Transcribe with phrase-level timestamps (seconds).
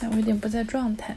[0.00, 1.16] 哎，我有点不在状态。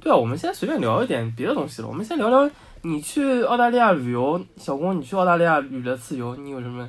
[0.00, 1.88] 对啊，我们现在随便聊一点别的东西了。
[1.88, 2.50] 我们先聊聊
[2.82, 6.88] 你去澳大利亚旅游，小龚，你去澳大利亚旅了次游，你有什么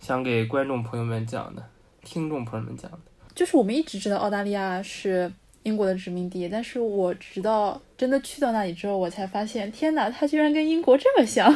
[0.00, 1.62] 想给观众朋友们讲的、
[2.04, 2.98] 听众朋友们讲的？
[3.34, 5.30] 就是我们一直知道澳大利亚是
[5.64, 11.54] 英国的殖民地，但是我直到真的去到那里之后，我才发现，天哪，它居然跟英国这么像。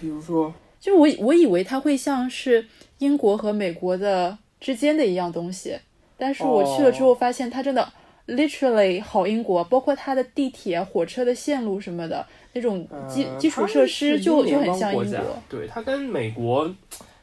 [0.00, 2.66] 比如说，就我我以为它会像是
[2.98, 5.78] 英国和美国的之间的一样东西，
[6.16, 7.92] 但是我去了之后发现，它真的
[8.26, 15.42] literally 好英国，包括它的地铁、火车的线路什么的那种基嗯基础设施就就很像英国国。。
[15.48, 16.74] 对，它跟美国，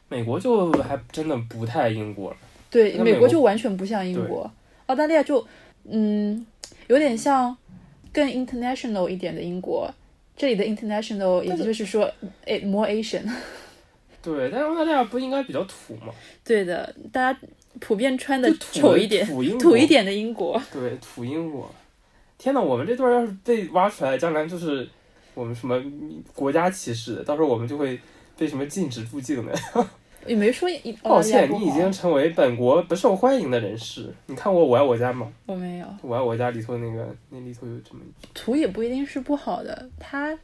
[0.08, 2.36] 美国就还真的不太英国了。
[2.70, 4.50] 对，美国就完全不像英国，
[4.86, 5.46] 澳大利亚就
[5.84, 6.46] 嗯
[6.88, 7.56] 有点像
[8.12, 9.92] 更 international 一点的英国。
[10.36, 12.10] 这里的 international 也就是说，
[12.46, 13.28] 诶，more Asian。
[14.22, 16.12] 对，但是澳大利亚不应该比较土吗？
[16.44, 17.38] 对的，大家
[17.78, 19.26] 普遍穿的土丑一点、
[19.58, 20.60] 土一点的英国。
[20.72, 21.70] 对，土英国。
[22.36, 24.88] 天呐，我们这段要是被挖出来，将来就是
[25.34, 25.80] 我们什么
[26.34, 28.00] 国家歧视的，到时候我们就会
[28.36, 29.54] 被什么禁止入境的。
[30.26, 34.12] 也没说一抱歉，你已经成为本国不受欢迎的人士。
[34.26, 35.32] 你看过《我爱我家》吗？
[35.46, 38.00] 我没有《我爱我家》里头那个那里头有这么，
[38.34, 40.38] 土也不一定是不好的，它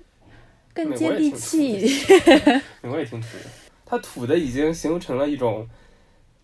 [0.73, 2.15] 更接地气土。
[2.25, 3.45] 的美国也挺土的，
[3.85, 5.69] 它土的已经形成了一种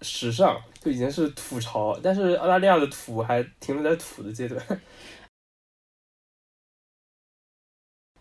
[0.02, 4.60] 时尚，就已经是土潮，但是澳大利亚的土还停留在土的阶段。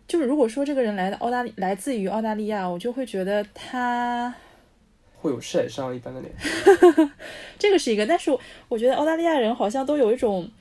[0.08, 4.32] 就是如果说这个人来的澳大利来自于澳大利亚，我就会觉得他
[5.16, 6.32] 会有晒伤一般的脸，
[7.58, 10.52] 这个是一个，但是我我觉得澳大利亚人好像都有一种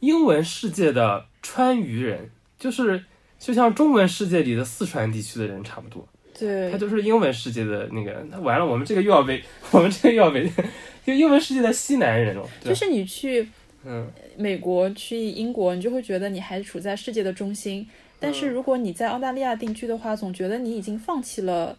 [0.00, 3.04] 英文世界的川渝人，就是
[3.38, 8.24] 就像中文世界里的四川地区的人差不多，对他就是英文世界的那个。
[8.30, 10.50] 那完了，我们这个又要被 我们这个又要被
[11.04, 13.48] 就英文世界的西南人了，就是你去
[13.84, 17.86] 嗯，美国、去英国，你就会觉得你还处在世界的中心。
[18.20, 21.76] 但是如果你在澳大利亚定居的话，总觉得你已经放弃了，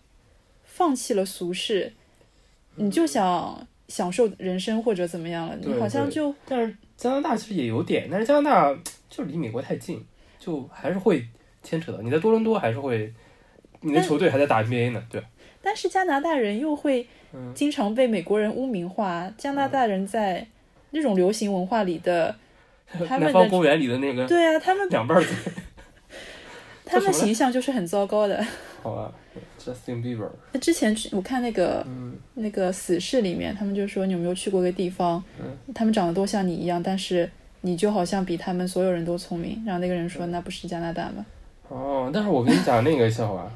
[0.65, 1.93] 放弃了俗世，
[2.75, 8.77] 你就想享受人生或者怎么样了，你好像就但是加拿大其实也有点，但是加拿大
[9.09, 10.03] 就离美国太近，
[10.37, 11.25] 就还是会
[11.63, 12.01] 牵扯到。
[12.01, 13.13] 你在多伦多还是会，
[13.83, 15.21] 你的球队还在打 NBA 呢，对。
[15.61, 19.31] 但是加拿大人又会嗯经常被美国人污名化。
[19.37, 20.45] 加拿大人在
[20.91, 22.35] 那种流行文化里的，
[23.07, 25.33] 他们的南方公园里的那个对啊，他们两瓣儿嘴，
[26.85, 28.45] 他们形象就是很糟糕的。
[28.81, 29.13] 好吧
[29.57, 30.27] ，Justin Bieber，
[30.59, 37.29] 之前去我看那个嗯那个死侍里面，他们就说你有没有去过一个地方，嗯他们长得都像你一样，但是
[37.61, 39.63] 你就好像比他们所有人都聪明。
[39.65, 41.25] 然后那个人说，那不是加拿大吗？
[41.69, 43.49] 哦，但是我跟你讲那个笑话，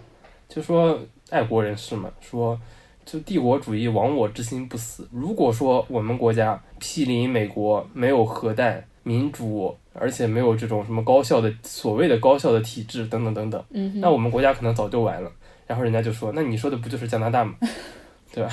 [0.49, 0.99] 就说
[1.29, 2.59] 爱国人士嘛，说
[3.05, 5.07] 就帝国主义亡我之心不死。
[5.11, 15.31] 如果说我们国家毗邻美国，没有核弹、民主，而且没有这种什么高效的所谓的高效的体制等等等等，嗯，那我们国家可能早就完了。
[15.65, 17.55] 然后人家就说，那你说的不就是加拿大吗？
[18.31, 18.49] 对吧？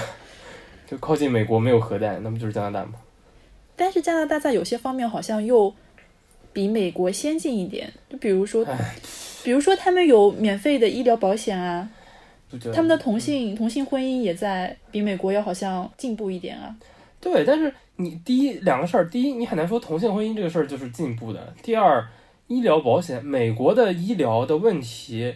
[0.86, 2.94] 就靠近美国没有核弹，那不就是加拿大吗？
[3.76, 5.72] 但是加拿大在有些方面好像又
[6.52, 8.94] 比美国先进一点，就比如说，唉
[9.44, 11.88] 比如说他们有免费的医疗保险啊，
[12.72, 16.74] 他们的同性同性婚姻也在比美国要好像进步一点啊。
[17.20, 21.54] 对，但是你第一两个事儿，第一你很难说同性婚姻这个事儿就是进步的。
[21.62, 22.06] 第二，
[22.48, 25.34] 医疗保险，美国的医疗的问题，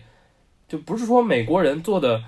[0.66, 2.22] 就不是说美国人做的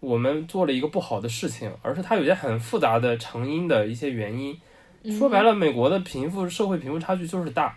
[0.00, 4.56] 我们做了一个不好的事情，而是它有些很复杂的成因的一些原因。
[5.18, 7.76] 说白了，美国的贫富社会贫富差距就是大，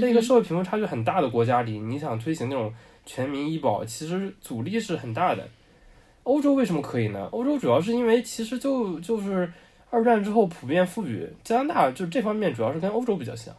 [0.00, 2.72] 在一个社会贫富差距很大的国家里，你想推行那种
[3.12, 5.48] 全民医保，其实阻力是很大的。
[6.22, 7.28] 欧洲为什么可以呢？
[7.32, 9.52] 欧洲主要是因为其实就就是
[9.90, 13.52] 二战之后普遍富裕，加拿大就这方面主要是跟欧洲比较像。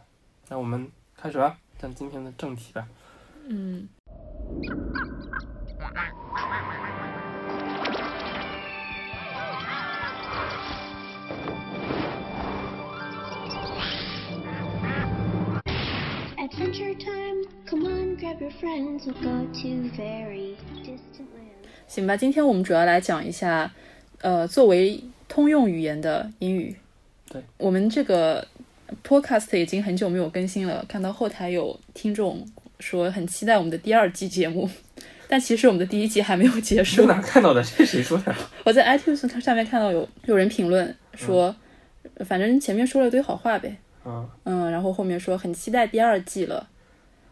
[0.48, 2.88] 那我们开始吧，讲今天的正题吧。
[3.46, 3.86] 嗯，
[16.54, 17.46] Adventure time!
[17.66, 20.54] Come on, grab your friends, we'll go to very
[20.84, 21.66] distant lands.
[21.88, 23.72] 行吧，今天我们主要来讲一下，
[24.20, 26.76] 呃，作为通用语言的英语。
[27.30, 28.46] 对，我们这个
[29.02, 32.46] podcast 已经很久没有更新了，看到后台有听众
[32.80, 34.68] 说很期待我们的第二季节目，
[35.26, 37.08] 但其实我们的第一季还没有结束是。
[37.08, 37.62] 哪看到的？
[37.64, 38.34] 这是谁说的？
[38.64, 41.56] 我在 iTunes 上面看到有有人评论说，
[42.26, 46.68] 反正前面说了一堆好话呗，啊，嗯，然后后面说很期待第二季了，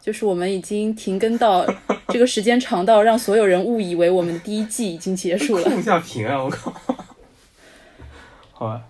[0.01, 1.67] 就是我们已经停更到
[2.09, 5.65] 这个时间长到让所有人误以为我们的第一季已经结束了。
[5.65, 6.43] 控一下屏啊！
[6.43, 6.73] 我靠。
[8.53, 8.83] 好吧，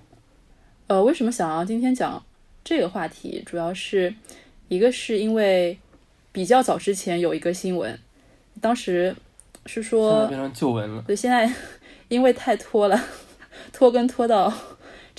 [0.89, 2.23] 呃，为什么想要今天讲
[2.65, 4.13] 这个话题，主要是
[4.69, 5.79] 一个是因为
[6.33, 7.99] 比较早之前有一个新闻，
[8.61, 9.15] 当时
[9.67, 11.03] 是说变成旧闻了。
[11.07, 11.51] 对，现在
[12.09, 13.01] 因为太拖了，
[13.73, 14.53] 拖更拖到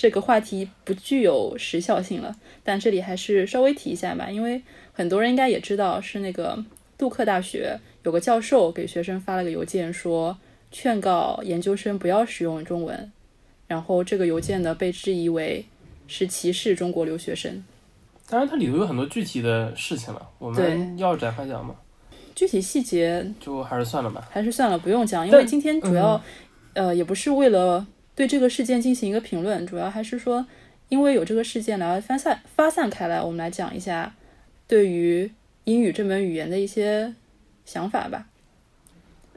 [0.02, 2.34] 这个话题不具有时效性了。
[2.64, 4.60] 但这里还是稍微提一下吧，因为
[4.92, 6.58] 很多人应该也知道，是那个
[6.98, 10.36] 杜克大学有个教授给学生发了个邮件说，
[10.72, 13.12] 劝告研究生不要使用中文。
[13.68, 15.64] 然后这个邮件呢被质疑为
[16.08, 17.62] 是歧视中国留学生。
[18.28, 21.76] 当然，它里头有很多具体的事情了，我们要展开讲吗？
[22.34, 24.26] 具体细节就还是算了吧。
[24.32, 26.20] 还是算了，不用讲，因为今天主要、
[26.74, 30.46] 呃也不是为了对这个事件进行一个评论，主要还是说，
[30.88, 34.14] 因为有这个事件来发散发散开来，我们来讲一下
[34.66, 35.30] 对于
[35.64, 37.14] 英语这门语言的一些
[37.64, 38.26] 想法吧。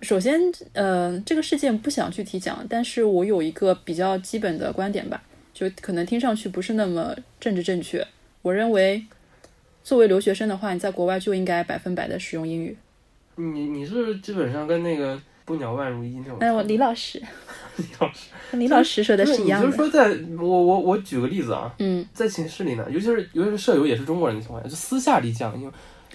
[0.01, 0.39] 首先，
[0.73, 5.23] 呃，这个事件不想具体讲，但是我有一个比较基本的观点吧，
[5.53, 8.05] 就可能听上去不是那么政治正确。
[8.41, 9.05] 我认为，
[9.83, 12.77] 作为留学生的话，你在国外就应该百分百的使用英语。
[13.37, 16.37] 你你是基本上跟那个不鸟万如一那种。
[16.39, 17.64] 哎，我李老师，李老师
[18.51, 19.65] 跟李老师说的是一样的。
[19.65, 25.71] 就是说在，我我我举个例子啊，嗯，在寝室里呢，尤其是尤其是舍友也是中国人的情况下，就私下里讲英，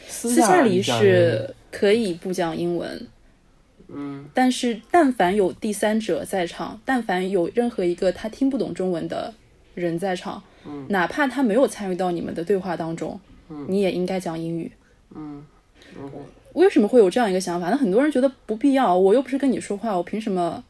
[0.07, 3.07] 私私下里是可以不讲英文，
[3.89, 9.33] 嗯但是但凡有第三者在场，但凡有任何一个他听不懂中文的
[9.75, 14.71] 人在场，嗯哪怕他没有参与到你们的对话当中，嗯你也应该讲英语。
[15.15, 15.45] 嗯
[16.55, 17.71] 为什么会有这样一个想法？
[17.71, 20.63] 那很多人觉得不必要，我又不是跟你说话，我凭什么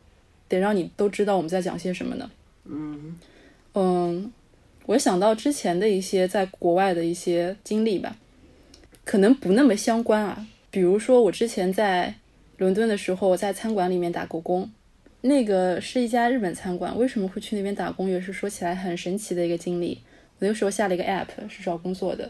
[0.51, 2.31] 得让你都知道我们在讲些什么呢？
[2.67, 3.19] 嗯
[3.75, 4.31] 嗯，
[4.87, 8.17] 我想到之前的一些在国外的一些经历吧，
[9.05, 10.47] 可能不那么相关啊。
[10.71, 12.15] 比如说，我之前在
[12.59, 14.71] 伦敦的时候，在餐馆里面打过工，
[15.21, 16.97] 那个是一家日本餐馆。
[16.99, 19.99] 为什么会去那边打工，也是说起来很神奇的一个经历。
[20.05, 22.29] 我那个时候下了一个 app 是找工作的，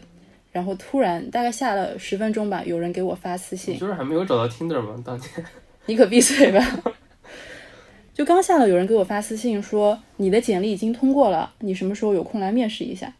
[0.51, 5.01] 然后突然大概下了十分钟吧，有人给我发私信，就是还没有找到 Tinder 吗？
[5.03, 5.29] 当年
[5.87, 6.59] 你可闭嘴吧！
[8.13, 13.13] 就刚下了，有人给我发私信说你的简历已经通过了，你什么时候有空来面试一下？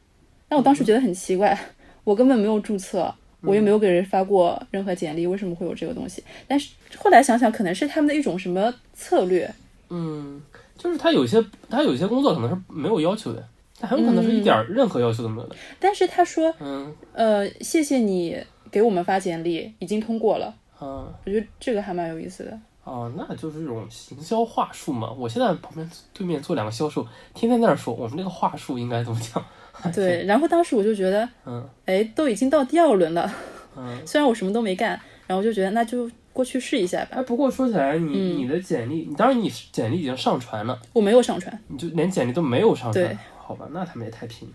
[0.50, 1.58] 那我当时觉得很奇怪，
[2.04, 6.22] 我根本没有注册，我又没有给人发过任何简历，为什么会有这个东西？
[6.48, 9.50] 但是后来想想，可能是他们的一种什么策略，
[9.90, 10.42] 嗯，
[10.78, 13.48] 就是他有些他有些工作可能是没有要求的，
[13.80, 15.56] 他很有可能是一点任何要求都没有的。
[15.80, 18.38] 但是他说，嗯呃，谢谢你
[18.70, 22.60] 给我们发简历，已经通过了，嗯我觉得这个还蛮有意思的。
[22.84, 25.12] 哦，那就是一种行销话术嘛。
[25.12, 29.44] 我现在旁边对面坐两个销售，天天在那儿说我们这个话术应该怎么讲。
[29.94, 33.32] 对，然后当时我就觉得，嗯哎，都已经到第二轮了，
[33.78, 34.00] 嗯。
[34.06, 37.18] 虽然我什么都没干，然后就觉得那就过去试一下吧。
[37.18, 43.68] 哎，不过说起来，你、嗯你的简历，你当然你简历已经上传了，我没有上传，你就连简历都没有上传对，好吧？
[43.72, 44.54] 那他们也太拼了。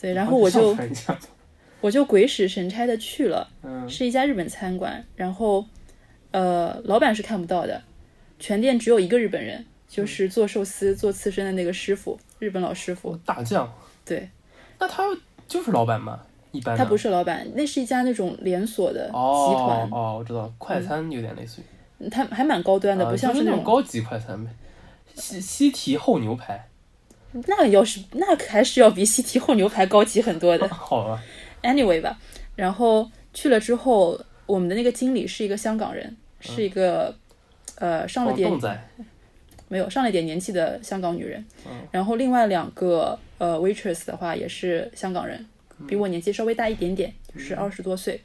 [0.00, 0.76] 对，然后我就
[1.80, 5.64] 我就鬼使神差的去了，嗯是一家日本餐馆，然后
[6.34, 7.80] 呃，老板是看不到的，
[8.40, 13.16] 全店只有一个日本人，就是做寿司、做刺身的那个师傅，日本老师傅。
[13.18, 13.72] 大将，
[14.04, 14.28] 对，
[14.80, 15.04] 那他
[15.46, 16.20] 就是老板嘛？
[16.50, 21.62] 一般他不是是老板，那是一家那种连锁的集哦团，哦，我知道，快餐有点类似
[22.00, 23.50] 于，他还蛮高端的，啊不像是那种。
[23.52, 24.50] 那种高级快餐呗。
[25.14, 26.68] 西西提厚牛排，
[27.46, 30.66] 那要是那还是要比西提厚牛排高级很多的。
[30.74, 31.22] 好吧
[31.62, 32.18] ？anyway 吧，
[32.56, 37.14] 然后去了之后，我们的那个经理是一个香港人，是一个、
[37.76, 38.50] 呃上了点
[39.68, 45.44] 没有上了点年纪的香港女人，嗯然后另外两个呃 waitress 的话也是香港人，
[45.80, 48.20] 嗯比我年纪稍微大一点点，就是二十多岁。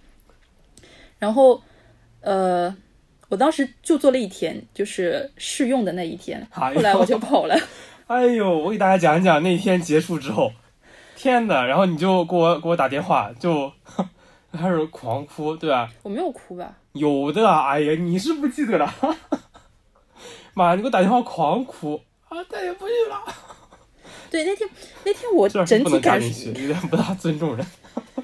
[1.17, 1.61] 然后
[2.21, 2.75] 呃，
[3.29, 7.55] 我当时就做了一天，就是试用的那一天，哎后来我就跑了。
[8.07, 10.51] 哎呦，我给大家讲一讲那天结束之后，
[11.15, 13.71] 天呐，然后你就给我给我打电话，就
[14.51, 15.89] 开始狂哭，对吧？
[16.03, 16.77] 我没有哭吧？
[16.99, 18.93] 有的啊，哎呀，你是不记得了？
[20.53, 23.23] 妈，你给我打电话狂哭啊，再也不去了。
[24.29, 24.69] 对，那天
[25.05, 27.65] 那天我整体感受，有点不大尊重人。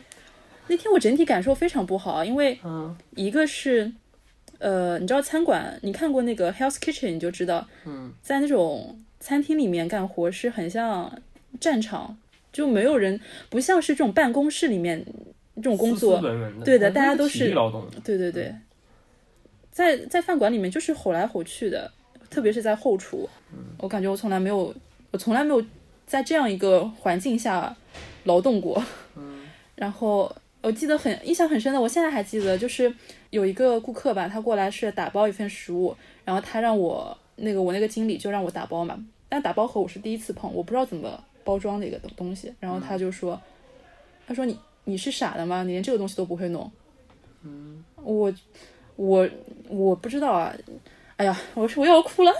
[0.67, 3.91] 那天我整体感受非常不好，因为嗯一个是，
[4.57, 11.11] 呃，你知道餐馆，你看过那个 Hell's Kitchen，你就知道，嗯，在那种餐厅里面干活是很像
[11.59, 12.17] 战场，
[12.51, 15.05] 就没有人，不像是这种办公室里面
[15.55, 17.53] 这种工作，斯斯文文的，对的大家都是。
[18.03, 18.53] 对对对，
[19.75, 21.91] 在在饭馆里面就是吼来吼去的，
[22.29, 23.27] 特别是在后厨，
[23.77, 24.73] 我感觉我从来没有，
[25.11, 25.61] 我从来没有
[26.07, 27.75] 在这样一个环境下
[28.23, 28.81] 劳动过。
[29.75, 32.89] 然后我记得很印象很深的，我现在还记得，就是
[33.31, 43.37] 有一个顾客吧，他过来是打包一份食物，然后他让我那个我那个经理就让我打包嘛，但打包盒我是第一次碰，我不知道怎么包装那个东东西，然后他就说，
[44.25, 45.63] 他说你你是傻的吗？
[45.63, 46.71] 你连这个东西都不会弄？
[47.43, 48.33] 嗯，我
[48.95, 49.27] 我
[49.69, 50.53] 我不知道啊。
[51.17, 52.31] 哎呀，我说我要哭了。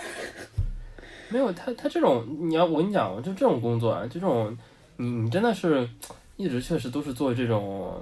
[1.30, 4.56] 没有他，他这种你要我跟你讲，就这种工作啊，就这种
[4.96, 5.88] 你你真的是
[6.36, 7.94] 一直确实都是做这种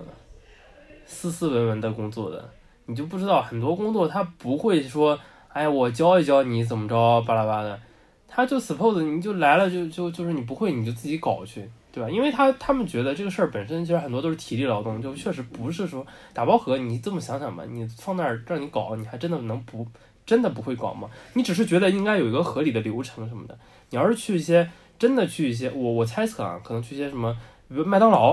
[1.07, 2.51] 斯斯文文的工作的，
[2.87, 5.19] 你就不知道很多工作他不会说，
[5.49, 7.81] 哎，我教一教你怎么着巴拉巴的，
[8.29, 12.11] 他就 suppose 你就来了就就就是你不会你就自己搞去，对吧？
[12.11, 19.87] 因为他他们觉得这个事儿本身其实很多都是体力劳动，就确实不是说打包盒，你这么想想吧，你放那儿让你搞，你还真的能不？
[20.27, 21.09] 真的不会搞吗？
[21.35, 23.57] 你只是觉得应该有一个合理的流程什么的。
[23.91, 27.37] 你要是去一些真的去一些，我我猜测啊，可能去一些什么，
[27.69, 28.33] 比如麦当劳，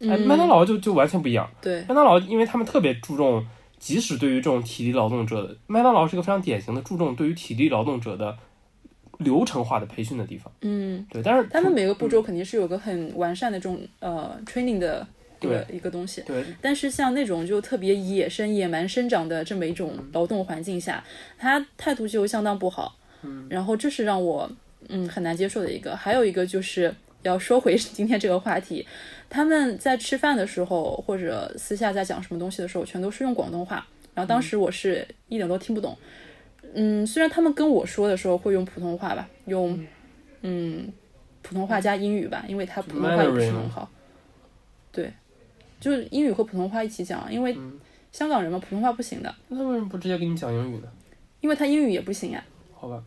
[0.00, 1.50] 哎，麦当劳就就完全不一样。
[1.60, 3.44] 对，麦当劳因为他们特别注重，
[3.78, 8.38] 即使对于这种体力劳动者，麦当劳是一个非常典型的注重对于体力劳动者的
[9.18, 10.52] 流程化的培训的地方。
[10.62, 15.06] 嗯，对，但是他们每个步骤肯定是有个很完善的这种呃 training 的。
[15.38, 21.04] 对一个东西，对，但是像那种就特别野生、野蛮生长的这么一种劳动环境下，
[21.36, 22.96] 他态度就相当不好。
[23.20, 24.50] 嗯，然后这是让我
[24.88, 25.94] 嗯很难接受的一个。
[25.94, 26.92] 还有一个就是
[27.22, 28.86] 要说回今天这个话题，
[29.28, 33.86] 他们在吃饭的时候或者私下在讲什么东西的时候，全都是用广东话。
[34.14, 35.94] 然后当时我是一点都听不懂。
[36.00, 36.08] 嗯，
[37.06, 39.78] 虽然他们跟我说的时候会用普通话吧，用
[40.42, 40.92] 嗯
[41.42, 43.90] 普通话加英语吧，因为他普通话也不是很好。
[44.92, 45.12] 对。
[45.78, 47.54] 就是英语和普通话一起讲，因为
[48.10, 49.32] 香港人嘛，普通话不行的。
[49.48, 50.88] 那他为什么不直接给你讲英语呢？
[51.42, 52.42] 因为他英语也不行呀。
[52.74, 53.04] 好吧。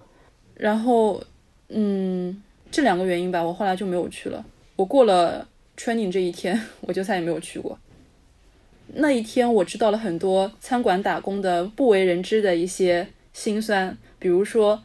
[0.54, 1.22] 然后，
[1.70, 4.46] 嗯，这两个原因吧，我后来就没有去了。
[4.76, 7.78] 我过了 training 这一天， 我就再也没有去过。
[8.94, 13.08] 那一天，我知道了很多餐馆打工的不为人知的一些
[13.40, 14.84] 辛酸，比如说，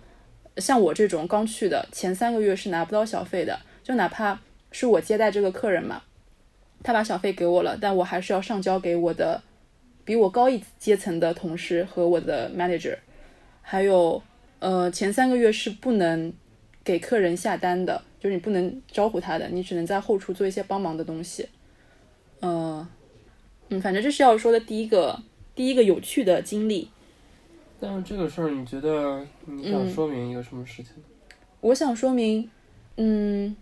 [0.59, 4.39] 像我这种刚去的，前三个月是拿不到小费的，就哪怕
[4.71, 6.03] 是我接待这个客人嘛。
[6.85, 9.43] 他把小费给我了，但我还是要上交给我的
[10.05, 12.97] 比我高一阶层的同事和我的 manager，
[13.61, 14.23] 还有
[14.61, 16.33] 呃前三个月是不能
[16.85, 21.49] 给客人下单的，就是你不能招呼他的，你只能在后厨做一些帮忙的东西。
[22.39, 22.87] 呃，
[23.71, 25.21] 嗯，反正这是要说的第一个
[25.57, 26.89] 第一个有趣的经历。
[27.85, 30.93] 但是这个事儿，你觉得你想说明一个什么事情？
[31.61, 32.51] 我想说明，
[32.97, 33.55] 嗯。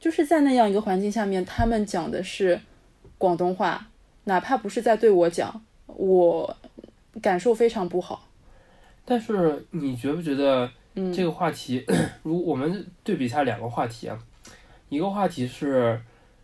[0.00, 2.60] 就是在那样一个环境下面，他们讲的是
[3.18, 3.88] 广东话，
[4.26, 6.56] 哪怕不是在对我讲，我
[7.20, 8.28] 感受非常不好。
[9.04, 10.70] 但是你觉不觉得
[11.12, 11.84] 这个话题，
[12.22, 14.16] 如我们对比一下两个话题啊，
[14.88, 16.00] 一个话题是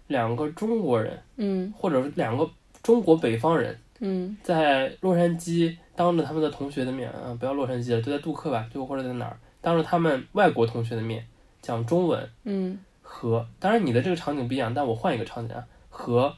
[0.08, 2.50] 两个中国人，嗯，或者是两个
[2.82, 11.26] 中国北方人，嗯，在洛杉矶当着他们的同学的面啊，不要洛杉矶了，就在杜克吧，就或者在哪儿，当着他们外国同学的面
[11.60, 12.78] 讲中文，嗯。
[13.06, 16.34] 和当然你的这个场景不一样，但我换一个场景啊，和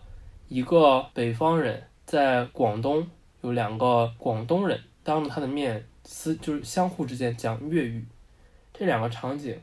[0.49, 3.09] 一个北方人在广东
[3.41, 8.05] 有两个广东人当着他的面私就是相互之间讲粤语，
[8.75, 9.57] 这两个场景，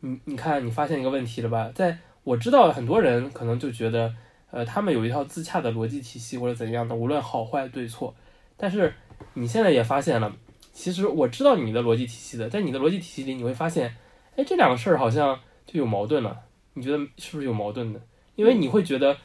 [0.00, 1.72] 你你看你发现一个问题了吧？
[1.74, 4.14] 在我知道很多人可能就觉得，
[4.50, 8.14] 呃，他们有一套自洽的逻辑体系或者怎样的，无论好坏对错，
[8.56, 8.94] 但是
[9.32, 10.30] 你现在也发现了，
[10.72, 13.96] 其实我知道你的逻辑体系的，在你的逻辑体系里你会发现，
[14.36, 15.40] 哎，这两个事儿好像。
[15.66, 16.42] 就有矛盾了，
[16.74, 18.00] 你觉得是不是有矛盾的？
[18.36, 19.16] 因为你会觉得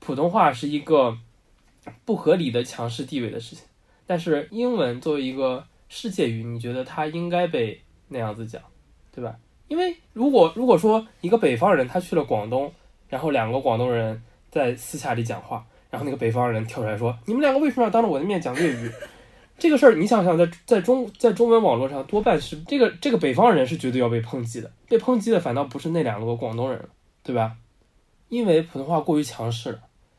[0.00, 1.16] 普通话是一个
[2.06, 3.66] 不合理的强势地位的事情，
[4.06, 7.78] 但是英文作为一个世界语，你觉得它应该被
[8.08, 8.60] 那样子讲，
[9.14, 9.36] 对吧？
[9.68, 12.72] 因为如果如果说一个北方人他去了广东，
[13.08, 18.90] 然后两个广东人在私下里讲话，然后那个北方人跳出来说：“你们两个为什么要当着我的面讲粤语？”
[19.62, 26.88] 这个事儿，你想想，在在中在中文网络上，多半是这个这个北方人是绝对要被抨击的，被抨击的反倒不是那两个广东人
[27.22, 27.52] 对吧？
[28.28, 29.78] 因为普通话过于强势了，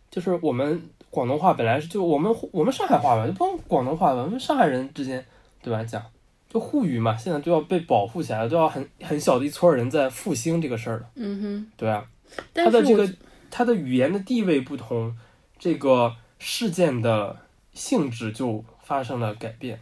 [0.10, 5.26] 就是我们广东话本来是就我们我们上海话吧，就不用广东话吧，我们上海人之间
[5.62, 6.02] 对吧讲
[6.50, 12.06] 就沪语嘛，现在都要被保护起来，都要很很小的一撮人在复兴这个事儿了，嗯哼，对啊，
[12.54, 13.06] 他的这个
[13.52, 15.14] 他的语言的地位不同，
[15.60, 17.36] 这个事件的
[17.74, 18.64] 性质就。
[18.84, 19.80] 发生了改变，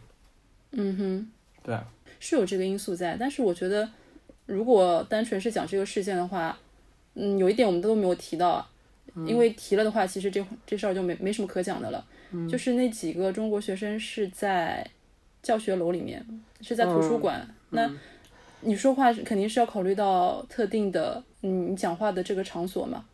[0.70, 1.30] 嗯哼，
[1.62, 1.84] 对啊，
[2.20, 3.88] 是有这个因素在，但是我觉得，
[4.46, 6.56] 如果单纯是讲这个事件的话，
[7.14, 8.70] 嗯，有一点我们都没有提到啊，
[9.26, 12.06] 因为提了的话，其实这这事儿就没没什么可讲的了，
[12.48, 14.88] 就是那几个中国学生是在
[15.42, 16.24] 教学楼里面，
[16.60, 17.90] 是在图书馆，那
[18.60, 23.04] 你说话肯定是要考虑到特定的，嗯，你讲话的这个场所嘛，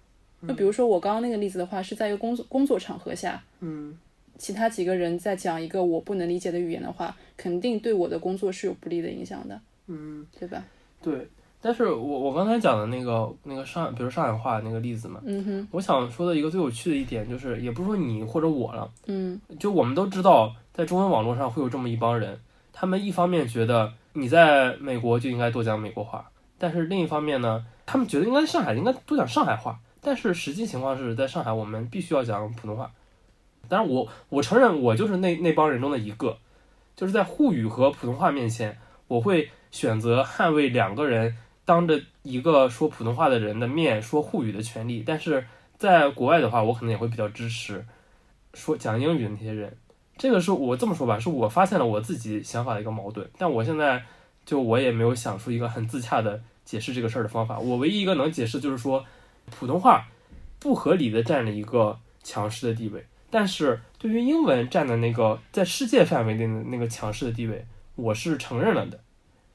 [0.47, 3.99] 就比如说我刚刚那个例子的话，是在一个工作工作场合下，嗯。
[4.38, 10.64] 其他几个人在讲一个我不能理解的语言的话，肯定对我的工作是有不利的影响的，嗯，对吧？
[11.02, 11.28] 对，
[11.61, 22.38] 但是我我刚才讲的那个那个上，比如上海话那个例子嘛，嗯哼，我想说的一个最有趣的一点就是，也不是说你或者我了，嗯就我们都知道，在中文网络上会有这么一帮人，
[22.73, 32.90] 他们一方面觉得你在美国就应该多讲美国话，但是另一方面呢，他们觉得应该上海应该多讲上海话，但是实际情况是在上海我们必须要讲普通话。
[33.68, 36.38] 当然我我承认我就是那那帮人中的一个，
[36.96, 45.46] 就是在沪语和普通话面前，我会选择捍卫两个人当着一个说普通话的人的面说沪语的权利，但是
[45.76, 47.84] 在国外的话，我可能也会比较支持
[48.54, 49.76] 说讲英语的那些人。
[50.16, 54.02] 这个是我这么说吧，是我发现了我自己想法的一个矛盾，但我现在
[54.44, 57.58] 就我也没有想出一个很自洽的解释这个事儿的方法。
[57.60, 59.04] 我唯一一个能解释就是说，
[59.50, 60.08] 普通话
[60.58, 68.99] 不合理的占了一个强势的地位，但是对于英文占的那个在世界范围内的那个强势的地位，我是承认了的，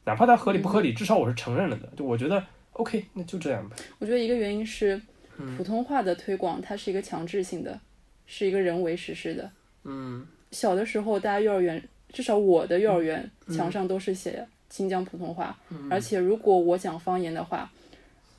[0.05, 1.89] 哪怕它合理不合理，至少我是承认了的。
[1.95, 3.75] 就我觉得 OK，那就这样吧。
[3.99, 5.01] 我觉得一个原因是
[5.37, 5.57] 嗯。
[5.57, 7.79] 普通话的推广，它是一个强制性的，
[8.25, 9.51] 是一个人为实施的。
[9.83, 10.25] 嗯。
[10.51, 13.57] 小的时候，大家幼儿园，至少我的幼儿园嗯。
[13.57, 15.57] 墙上都是写新疆普通话，
[15.89, 17.71] 而且如果我讲方言的话，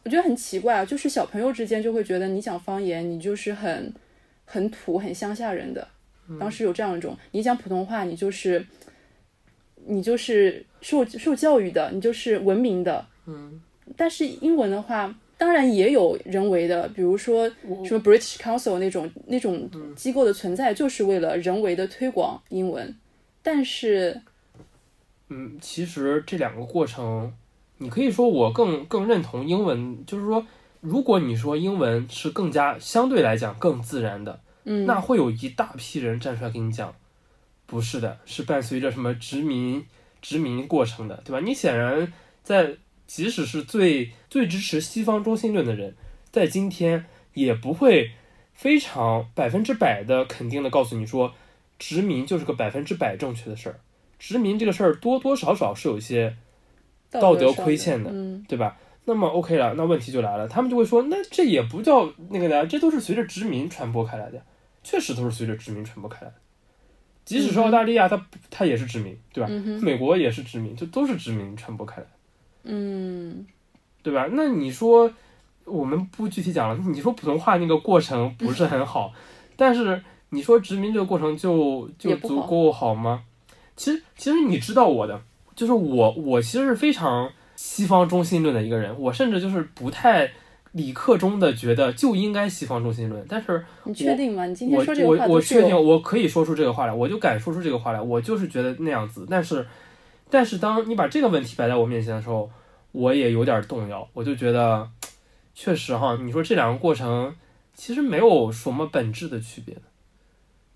[0.04, 3.92] 我觉得很奇怪啊，就是小朋友之间就会觉得你讲方言，你就是很
[4.44, 5.86] 很土、很乡下人的。
[6.28, 8.64] 嗯当时有这样一种，你讲普通话，你就是
[9.84, 13.06] 你就是受受教育的，你就是文明的。
[13.26, 13.60] 嗯，
[13.96, 17.46] 但是英文的话，当然也有人为的，比如说
[17.84, 22.96] 什么 British Council 那种那种机构的存在，就是为了人为的推广英文。
[23.42, 24.18] 但是，
[25.28, 27.30] 嗯，其实这两个过程，
[27.76, 30.46] 你可以说我更更认同英文，就是说，
[30.84, 36.94] 如果你说英文是更加相对来讲更自然的，嗯，那会有一大批人站出来跟你讲，
[37.64, 39.82] 不是的，是伴随着什么殖民
[40.20, 41.40] 殖民过程的，对吧？
[41.40, 42.12] 你显然
[42.42, 42.76] 在
[43.06, 45.94] 即使是最最支持西方中心论的人，
[46.30, 48.10] 在今天也不会
[48.52, 51.32] 非常百分之百的肯定的告诉你说，
[51.78, 53.80] 殖民就是个百分之百正确的事儿。
[54.18, 56.36] 殖民这个事儿多多少少是有一些
[57.10, 58.76] 道德亏欠的嗯对吧？
[59.04, 64.42] 那么 OK 了，那问题就来了，他们就会说，那这也不叫那个的，这都是随着殖民传播开来的，
[64.82, 66.36] 确实都是随着殖民传播开来的。
[67.24, 69.48] 即使是澳大利亚，它它也是殖民，对吧？
[69.50, 72.12] 嗯，美国也是殖民，就都是殖民传播开来的，
[72.64, 73.46] 嗯
[74.02, 74.28] 对吧？
[74.32, 75.10] 那你说
[75.64, 79.12] 我们不具体讲了，你说普通话那个过程不是很好，
[79.56, 83.24] 但是你说殖民这个过程就就足够好吗？
[83.74, 85.22] 其实其实你知道我的，
[85.56, 87.32] 就是我我其实是非常
[87.66, 90.30] 西方中心论的一个人，我甚至就是不太
[90.72, 94.44] 理克中的觉得就应该西方中心论，但是你确定吗？
[94.44, 99.26] 你今天说这个话我我确定我可以说出这个话来，我就敢说出这个话来，我就是觉得那样子。
[99.30, 99.66] 但是，
[100.28, 102.50] 但是当你把这个问题摆在我面前的时候，
[102.92, 104.86] 我也有点动摇，我就觉得，
[105.54, 107.34] 确实哈，你说这两个过程
[107.72, 109.74] 其实没有什么本质的区别，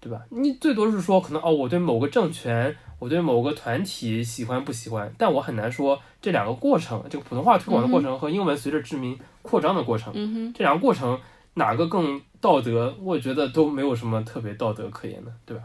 [0.01, 0.23] 对吧？
[0.31, 11.19] 你最多是说可能哦，我对某个政权，我对某个团体喜欢不喜欢，但我很难说这两个过程，这个普通话推广的过程和英文随着殖民扩张的过程，嗯，这两个过程
[11.55, 12.95] 哪个更道德？
[13.01, 15.63] 我觉得都没有什么特别道德可言的，对吧？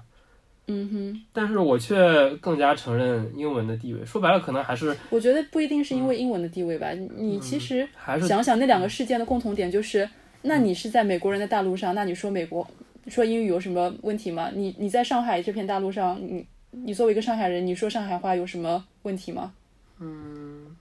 [0.67, 4.05] 嗯哼，但是我却更加承认英文的地位。
[4.05, 6.91] 说白了，可能还是我觉得不一定是因为英文的地位吧。
[6.91, 10.09] 你你其实还是想想那两个事件的共同点就是，
[10.43, 12.65] 那你是在美国人的大陆上，那你说美国
[13.07, 14.51] 说英语有什么问题吗？
[14.55, 19.53] 你你在上海这片大陆上，你你作为一个上海人，你说上海话有什么问题吗？
[19.99, 20.75] 嗯，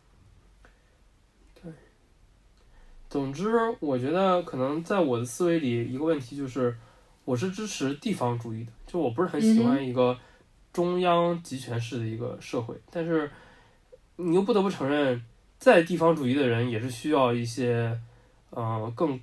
[1.54, 1.70] 对
[3.10, 3.46] 总之，
[3.78, 6.74] 我觉得可能在我的思维里，一个问题就是，
[7.26, 10.18] 我是支持地方主义的，就我不是很喜欢一个
[10.72, 12.74] 中央集权式的一个社会。
[12.90, 13.30] 但是，
[14.16, 15.22] 你又不得不承认，
[15.58, 17.96] 在地方主义的人也是需要一些，
[18.48, 19.20] 呃，更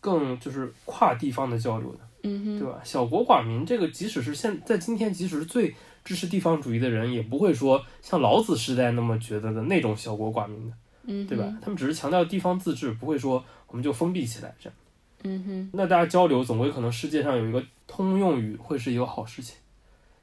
[0.00, 1.98] 更就是跨地方的交流的。
[2.22, 2.80] 嗯哼，对吧？
[2.84, 11.44] 小国寡民这个，即使是现在今天，即使是最支持地方主义的人，也不会说像老子时代那么觉得的那种小国寡民的，嗯，对吧？
[11.60, 14.76] 他们只是强调地方自治，不会说我们就封闭起来这样。
[15.24, 19.56] 嗯哼，那大家交流，总归可能世界上有一个通用语，会是一个好事情。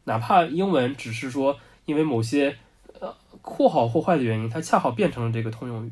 [0.03, 2.57] 哪怕英文只是说因为某些
[2.99, 5.91] 呃或好或坏的原因，它恰好变成了这个通用语，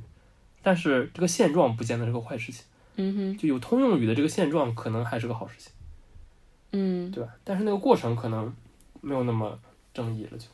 [0.61, 2.65] 但是这个现状不见得是个坏事情。
[2.97, 5.71] 嗯哼，就有通用语的这个现状，可能还是个好事情。
[6.73, 7.29] 嗯对吧？
[7.45, 8.53] 但是那个过程可能
[8.99, 9.57] 没有那么
[9.97, 10.45] 正义了，就。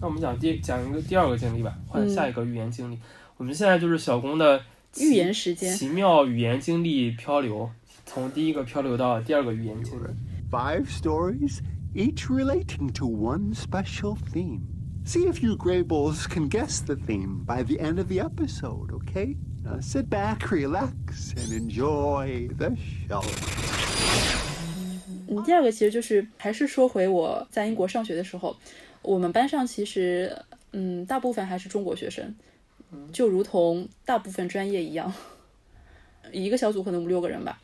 [0.00, 2.98] 那我们讲第讲一个第二个经历吧，换下一个语言经历。
[3.36, 4.60] 我们现在就是小工的
[4.90, 7.70] 奇预言时间奇妙语言经历漂流，
[8.04, 10.06] 从第一个漂流到第二个语言经历。
[10.50, 11.60] Five stories
[11.94, 14.62] each relating to one special theme.
[15.04, 19.36] See if you Grayballs can guess the theme by the end of the episode, okay?
[19.66, 22.70] Now sit back, relax, and enjoy the
[23.08, 23.20] show.
[25.28, 28.56] 嗯，第二个其实就是还是说回我在英国上学的时候，
[29.02, 32.32] 我们班上其实嗯大部分还是中国学生，
[33.12, 35.12] 就如同大部分专业一样，
[36.30, 37.60] 一个小组可能五六个人吧，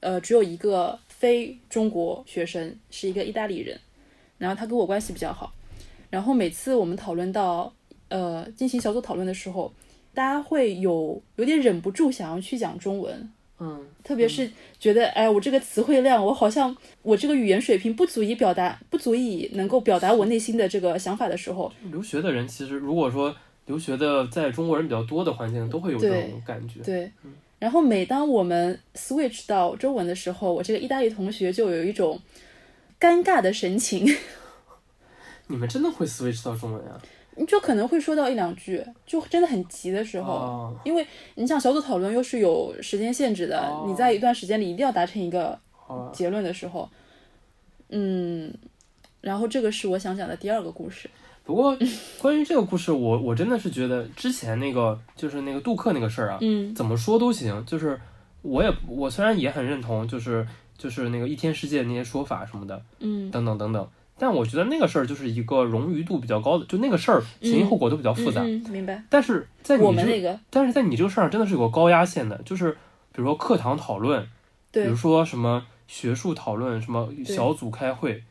[0.00, 3.80] 呃，只有一个非中国学生是一个意大利人，
[4.36, 5.54] 然后他跟我关系比较好，
[6.10, 7.72] 然后每次我们讨论到
[8.08, 9.72] 呃进行小组讨论的时候，
[10.16, 14.50] 大家会有有点忍不住想要去讲中文，嗯，特别是
[14.80, 26.80] 觉得，哎，我这个词汇量，我好像我这个语言水平不足以表达，不足以能够表达我内心的这个想法的时候，留学的人其实如果说留学的在中国人比较多的环境，都会有这种感觉。
[26.82, 27.12] 对。
[27.58, 32.18] 然后每当我们 switch 到中文的时候，我这个意大利同学就有一种
[32.98, 34.06] 尴尬的神情，
[35.46, 37.00] 你们真的会 switch 到中文啊？
[37.44, 45.58] 就可能会说到一两句，就真的很急的时候，哦因为你想小组讨论又是有时间限制的，哦你在一段时间里一定要达成一个，
[46.12, 46.88] 结论的时候，
[47.90, 48.54] 嗯，
[49.20, 51.10] 然后这个是我想讲的第二个故事。
[51.44, 51.76] 不过
[52.18, 57.64] 关于这个故事，我我真的是觉得之前那个就是那个杜克那个事儿啊，嗯怎么说都行。
[57.66, 58.00] 就是
[58.42, 60.44] 我也我虽然也很认同，就是
[60.76, 63.88] 就是那个一天世界那些说法什么的，嗯等等等等。
[64.18, 68.42] 但我觉得那个事儿就是一个冗余度比较高的，就那个事儿前因后果都比较复杂。
[68.42, 69.02] 嗯嗯，明白。
[69.10, 72.72] 但是在你这我们那个但是在你这个事儿上真的是有个高压线的，就是
[73.12, 74.26] 比如说课堂讨论，
[74.72, 78.22] 比如说什么学术讨论，什么小组开会，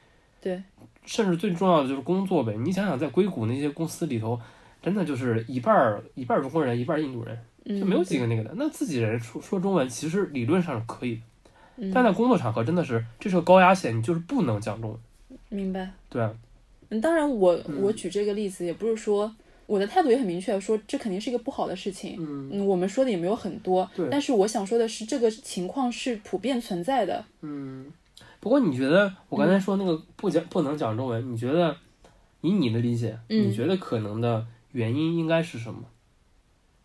[0.42, 0.64] 对
[1.06, 2.56] 甚至最重要的就是工作呗。
[2.58, 4.40] 你想想，在硅谷那些公司里头，
[4.82, 8.52] 真的就是一半儿一半儿中国人，一半儿印度人，嗯就没有几个那个的。
[8.56, 11.22] 那自己人说说中文，其实理论上是可以的，
[11.78, 15.00] 嗯但在工作场合真的是这是个高压线，你就是不能讲中文，
[15.56, 15.90] 明白。
[16.10, 16.32] 对啊，
[16.90, 19.34] 嗯，当然我嗯我举这个例子也不是说
[19.66, 22.18] 我的态度也很明确，说这肯定是一个不好的事情。
[22.20, 27.26] 嗯嗯，我们说的也没有很多对，但是我想说的是，这个情况是普遍存在的。
[27.42, 27.92] 嗯。
[28.40, 31.76] 不过你觉得我刚才说那个不讲不能讲中文，你觉得
[32.42, 35.86] 以你的理解，嗯你觉得可能的原因应该是什么？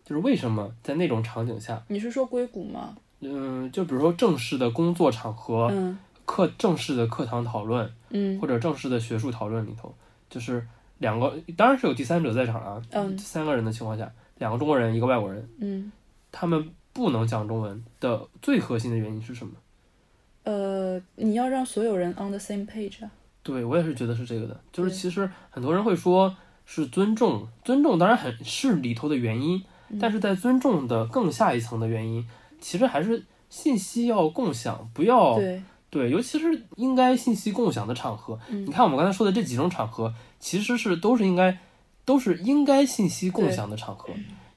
[0.03, 2.97] 就是为什么在那种场景下，你是说硅谷吗？
[3.21, 5.99] 嗯，就比如说正式的工作场合、嗯
[6.31, 8.39] 课正式的课堂讨论，嗯。
[8.41, 9.93] 或者正式的学术讨论里头，
[10.29, 10.65] 就是
[10.99, 13.19] 两个，当然是有第三者在场啊，嗯。
[13.19, 15.91] 三个人的情况下，两个中国人，一个外国人，嗯，
[16.31, 19.53] 他们不能讲中文的最核心的原因是什么？
[20.45, 23.11] 呃，你要让所有人 on the same page 啊。
[23.43, 29.99] 对我也是觉得是这个的，就是其实很多人会说是尊重，尊重当然很是里头的原因，嗯。
[29.99, 32.25] 但是在尊重的更下一层的原因，
[32.61, 41.59] 其实还是信息要共享，不要对，对，尤其是应该信息共享的场合，嗯你看我们刚才说的这几种场合，其实是都是应该
[42.05, 44.09] 都是应该信息共享的场合，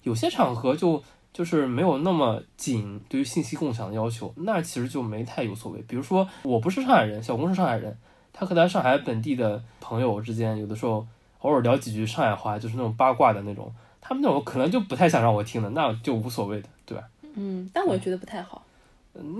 [0.04, 5.82] 有些场合就就是没有那么紧对于信息共享的要求，那其实就没太有所谓。
[5.88, 7.98] 比如说我不是上海人，小公是上海人，
[8.32, 11.08] 他和他上海本地的朋友之间，有的时候
[11.40, 17.04] 偶尔聊几句上海话，就是那种八卦的那种，他们那种可能就不太想让我听的，那就无所谓的，对吧？
[17.34, 18.64] 嗯，但我觉得不太好。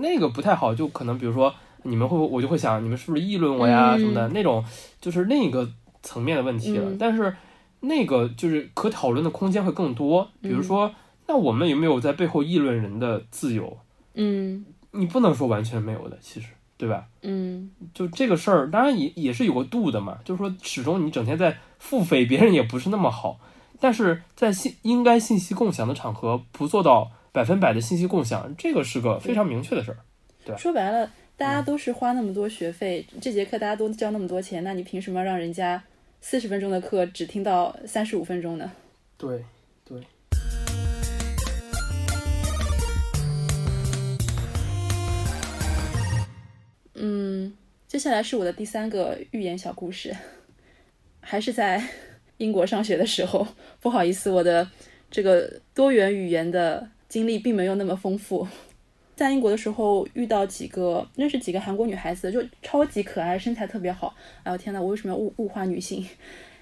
[0.00, 1.54] 那个不太好，就可能比如说
[1.84, 4.00] 你们会，我就会想你们是不是议论我呀、嗯。
[4.00, 4.64] 什么的那种，
[5.00, 5.68] 就是另一个
[6.02, 6.90] 层面的问题了。
[6.90, 6.98] 嗯。
[6.98, 7.34] 但是
[7.80, 10.92] 那个就是可讨论的空间会更多，比如说，
[11.26, 13.78] 那我们有没有在背后议论人的自由？
[14.14, 14.64] 嗯。
[14.90, 17.04] 你不能说完全没有的，其实对吧？
[17.22, 17.70] 嗯。
[17.92, 23.38] 就这个事儿，当然也也是有个度的嘛，就是说始终你整天在付费别人也不是那么好，
[23.78, 29.98] 但是在信应该信息共享的场合不做到百分百的信息共享，这个是个非常明确的事儿。
[30.46, 35.82] 对说白了，大嗯家都是花那么多学费，这节课大家都交那么多钱，那你凭什么让人家
[36.20, 38.70] 四十分钟的课只听到三十五分钟呢？
[39.18, 39.44] 对
[39.84, 40.00] 对。
[46.94, 47.52] 嗯，
[47.88, 50.16] 接下来是我的第三个寓言小故事，
[51.20, 51.82] 还是在
[52.36, 53.44] 英国上学的时候。
[53.80, 54.70] 不好意思，我的
[55.10, 58.46] 这个多元语言的经历并没有那么丰富。
[59.16, 64.14] 在英国的时候遇到几个认识几个韩国女孩子，就超级可爱，身材特别好。
[64.42, 66.06] 哎呦天呐，我为什么要物物化女性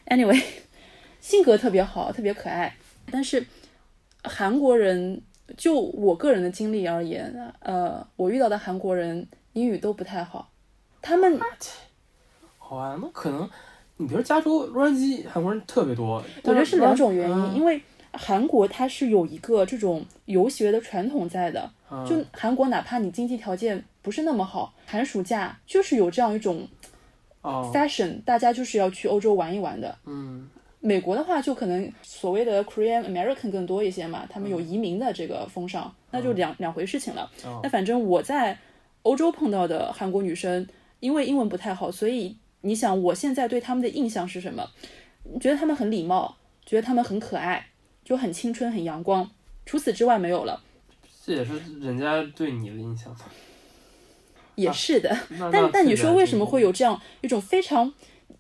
[0.07, 0.43] ？Anyway，
[1.21, 2.75] 性格特别好，特别可爱。
[3.11, 3.45] 但是
[4.25, 5.21] 韩国人，
[5.57, 10.51] 就我个人的经历而言，呃，我遇到的韩国人英语都不太好。
[11.01, 11.39] 他们
[12.59, 13.49] 好啊，那可能
[13.97, 17.81] 你比如加州洛杉矶韩国人特别多，我觉得是两种原因，嗯因为
[18.13, 21.71] 韩国它是有一个这种游学的传统在的。
[21.91, 26.67] 嗯就韩国，哪怕你经济条件不是那么好，寒暑假就是有这样一种
[27.43, 29.99] 哦，fashion，大家就是要去欧洲玩一玩的。
[30.07, 30.49] 嗯
[30.81, 37.31] 美国的话，就可能所谓的 Korean American 更多一些嘛，他们有嗯移民的这个风尚，那就两两回事情了。
[37.45, 38.59] 哦那反正我在
[39.03, 40.67] 欧洲碰到的韩国女生，
[40.99, 44.67] 因为英文不太好，所以你想我现在对她们的印象是什么？
[45.39, 47.67] 觉得她们很礼貌，觉得她们很可爱，
[48.05, 49.31] 就很青春、很阳光。
[49.65, 50.61] 除此之外没有了，
[51.25, 53.21] 这也是人家对你的印象嘛。
[54.57, 55.17] 也是的。
[55.31, 57.95] 那但但你说为什么会有这样一种非常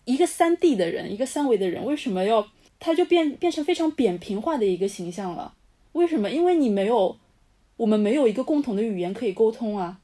[0.05, 2.48] 一个三 D 的人，一个三维的人，为什么要
[2.81, 5.55] 他就变变成非常扁平化的一个形象了？
[5.92, 6.29] 为什么？
[6.31, 7.16] 因为你没有，
[7.77, 10.01] 我们没有一个共同的语言可以沟通啊。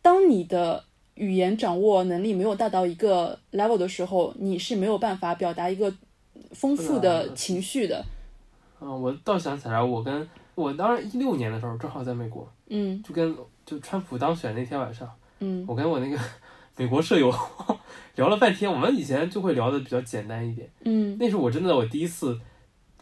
[0.00, 0.84] 当你的
[1.16, 5.92] 语言掌握能力没有达到一个 level 的时候，你是没有办法表达一个
[6.52, 8.04] 丰富的情绪的。
[8.80, 15.08] 嗯，我倒想起来，我跟我当时一六年的时候正好在美国，嗯就跟就川普当选那天晚上，
[15.40, 16.18] 嗯我跟我那个
[16.76, 17.32] 美国舍友
[18.16, 18.70] 聊了半天。
[18.70, 22.38] 我们以前就会聊的比较简单一点，嗯那是我真的我第一次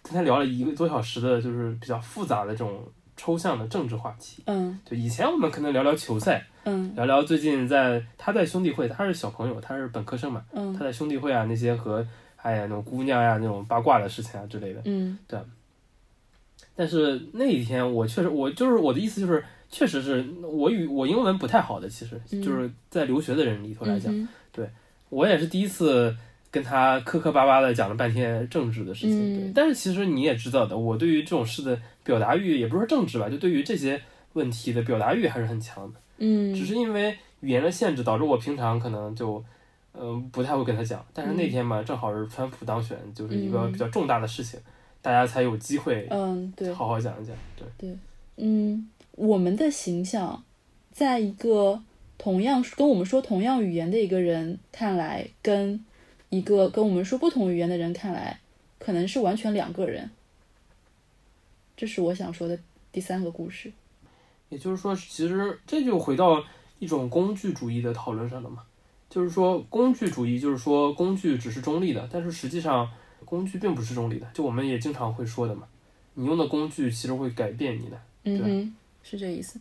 [0.03, 2.83] 跟他聊了一个多小时的，就是比较复杂的这种
[3.17, 4.43] 抽象的政治话题。
[4.47, 14.81] 嗯就以前我们可能聊聊球赛，嗯聊聊最近在他在兄弟会，他是小朋友，他是本科生嘛，嗯他嗯在兄弟会啊那些和哎呀那种姑娘呀、那种八卦的事情啊之类的。
[14.85, 15.19] 嗯
[16.77, 24.29] 但是那一天我确实，我就是我的意思就是，确实是我语我英文不太好的，其实嗯就是在留学的人里头来讲，嗯
[25.09, 26.15] 我也是第一次
[26.51, 29.35] 跟他磕磕巴巴的讲了半天政治的事情。
[29.35, 34.01] 嗯对，但是其实你也知道的，我对于这种事的表达欲，也不是说政治吧，就对于这些
[34.35, 36.01] 问题的表达欲还是很强的。
[36.19, 39.43] 嗯，只是因为语言的限制，导致我平常可能就。
[39.99, 44.61] 嗯，不太会跟他讲，但是那天嘛，正好是川普当选，就是一个嗯比较重大的事情，
[45.07, 46.75] 大家才有机会嗯对。
[46.75, 47.33] 好好讲一讲。
[47.57, 47.97] 对对，
[48.39, 50.43] 嗯，我们的形象，
[50.91, 51.81] 在一个
[52.19, 55.85] 同样跟我们说同样语言的一个人看来，跟
[56.31, 58.41] 一个跟我们说不同语言的人看来，
[58.81, 60.11] 可能是完全两个人。
[61.77, 62.59] 这是我想说的
[62.91, 63.71] 第三个故事。
[64.49, 66.43] 也就是说，其实这就回到
[66.81, 68.65] 一种工具主义的讨论上了嘛。
[69.09, 72.91] 就是说，工具主义就是说工具只是中立的，但是实际上
[73.25, 74.27] 工具并不是中立的。
[74.35, 75.67] 就我们也经常会说的嘛，
[76.15, 78.01] 你用的工具其实会改变你的。
[78.25, 79.61] 嗯哼，是这意思。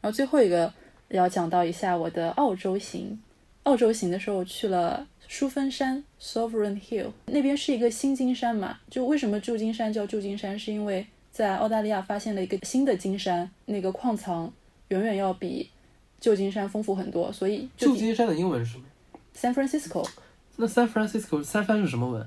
[0.00, 0.72] 然后最后一个
[1.08, 3.18] 要讲到一下我的澳洲行。
[3.64, 8.78] 澳洲行的时候去了淑芬山 （Sovereign Hill），那边是一个新金山嘛。
[8.88, 14.50] 就为什么旧金山叫旧金山，是因为在澳大利亚发现了一个新的金山，那个矿藏
[14.88, 15.68] 远远要比
[16.20, 18.84] 旧金山丰富很多，所以旧金山的英文是什么
[19.36, 20.06] ？San Francisco。
[20.56, 22.26] 那 San Francisco 三藩是什么文？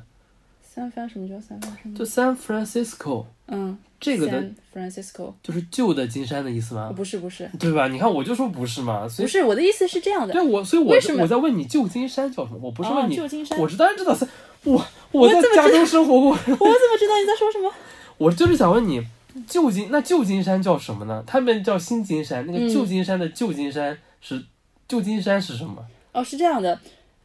[0.64, 1.78] 三藩什么叫三藩？
[1.84, 1.98] 什么？
[1.98, 4.42] 就 San Francisco 嗯，这个的
[4.74, 6.94] San Francisco 就是旧的金山的意思吗？
[6.96, 7.90] 不是不是对吧？
[7.90, 10.32] 你看我就说不是嘛，所以不是，我的意思是这样的。
[10.32, 12.60] 对我，所以我是我在问你旧金山叫什么？
[12.62, 14.28] 我不是问哦你，旧金山我是当然知道三，
[14.64, 17.70] 我我在加州生活过， 我怎么知道你在说什么？
[18.18, 19.06] 我就是想问你，
[19.48, 21.24] 旧金那旧金山叫什么呢？
[21.26, 24.44] 他们叫新金山，那个嗯旧金山的旧金山是
[24.88, 25.86] 旧金山是什么？
[26.12, 26.80] 哦，是这样的，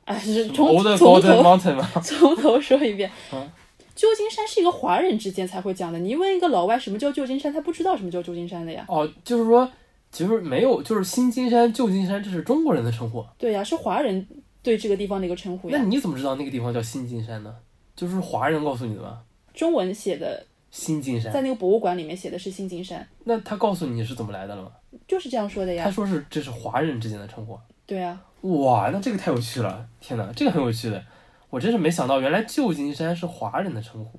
[0.05, 1.59] 哎，是从从头？
[2.03, 3.53] 从头说一遍 啊。
[3.95, 8.85] 旧金山是一个华人之间才会讲的，你问一个老外什么叫旧金山，他不知道什么叫旧金山的呀。
[8.89, 9.69] 哦，就是说，
[10.13, 13.25] 其实没有，就是新金山、旧金山，这是中国人的称呼。
[13.39, 14.27] 对呀，是华人
[14.63, 15.79] 对这个地方的一个称呼呀。
[15.79, 17.55] 那你怎么知道那个地方叫新金山呢？
[17.97, 19.21] 就是华人告诉你的吗？
[19.55, 24.71] 中文写的，新金山在，那个博物馆里面写的是新金山，那他告诉你是怎么来的了吗？
[25.07, 25.85] 就是这样说的呀。
[25.85, 27.59] 他说是这是华人之间的称呼。
[27.87, 29.89] 对啊，哇，那这个太有趣了！
[30.01, 31.03] 天哪，这个很有趣的，
[31.51, 34.19] 我真是没想到，原来旧金山是华人的称呼。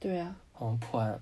[0.00, 1.20] 对啊，哦，破案了！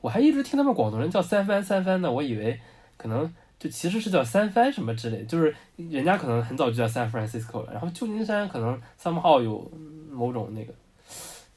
[0.00, 2.58] 我还一直听他们广东人叫三番三番的，我以为
[2.96, 9.70] 可能就其实是叫三番什么之类，就是人家可能很早就叫 San Francisco 了，然后旧金山可能 somehow 有
[10.08, 10.72] 某种那个，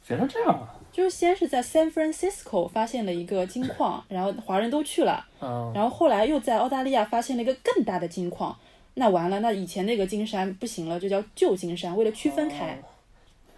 [0.07, 0.75] 原来这样啊！
[0.91, 8.55] 就是先是在 San Francisco 发现了一个金矿， 然后华人都去了，嗯，然后后来又在澳大利亚发现了一个更大的金矿，
[8.95, 12.77] 那完了，那以前那个金山不行了，就叫旧金山，为了区分开。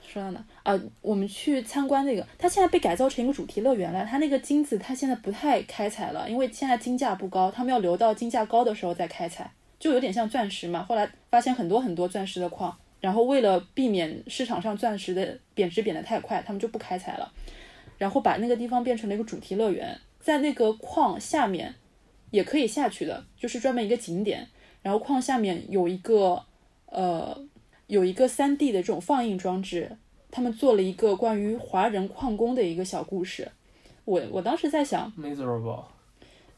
[0.02, 0.80] 说到哪啊？
[1.02, 4.06] 我们去参观那个，它现在被改造成一个主题乐园了。
[4.06, 10.86] 它那个金子，它现在不太开采了，因为现在金价不高，他们要留到金价高的时候再开采，就有点像钻石嘛。
[10.88, 17.32] 后来发现很多很多钻石的矿，然后为了避免市场上钻石的贬值贬得太快，他们就不开采了，
[18.00, 21.76] 然后把那个地方变成了一个主题乐园，在那个矿下面
[22.32, 24.48] 也可以下去的，就是专门一个景点。
[24.82, 26.44] 然后矿下面有一个
[26.88, 27.40] 呃
[27.86, 29.96] 有一个三 D 的这种放映装置，
[30.32, 33.52] 他们做了一个关于华人矿工的一个小故事。
[34.04, 35.84] 我我当时在想，miserable，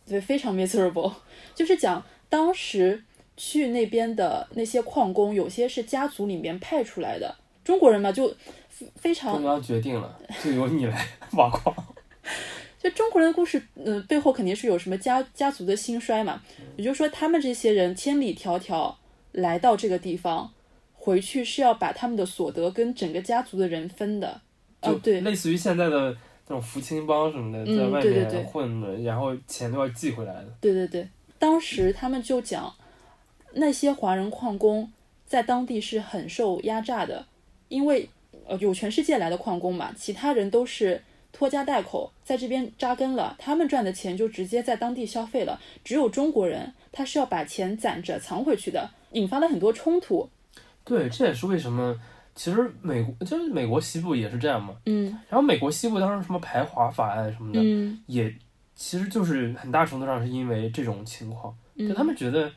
[0.08, 1.12] 对，非常 miserable，
[1.54, 3.04] 就是讲当时
[3.38, 8.28] 去那边的那些矿工，有些是家族里面派出来的中国人嘛，就
[8.68, 11.74] 非非常中央决定了，就由你来 挖矿。
[12.80, 16.42] 就中国人的故事，嗯、背后肯定是有什么家家族的兴衰嘛。
[16.76, 18.94] 也就是说，他们这些人千里迢迢
[19.32, 20.52] 来到这个地方，
[20.94, 24.42] 回去是要把他们的所得跟整个家族的人分的。
[24.82, 26.16] 哦就，对，类似于现在的
[26.48, 30.48] 那种福清帮什么的，嗯在外对对对面混的，然后钱都要寄回来的。
[30.62, 31.08] 对对对，
[31.40, 32.72] 当时他们就讲，
[33.54, 34.92] 那些华人矿工
[35.26, 37.26] 在当地是很受压榨的，
[37.70, 38.10] 因为
[38.46, 50.30] 呃有全世界来的矿工嘛，其他人都是拖家带口在这边扎根了，他们赚的钱就直接在当地消费了，只有中国人他是要把钱攒着藏回去的，引发了很多冲突。
[50.84, 52.00] 对，这也是为什么，
[52.34, 54.74] 其实美国就是美国西部也是这样嘛。
[54.86, 58.34] 嗯然后美国西部当时什么排华法案什么的，嗯也
[58.74, 62.50] 其实就是很大程度上是因为这种情况，就嗯他们觉得，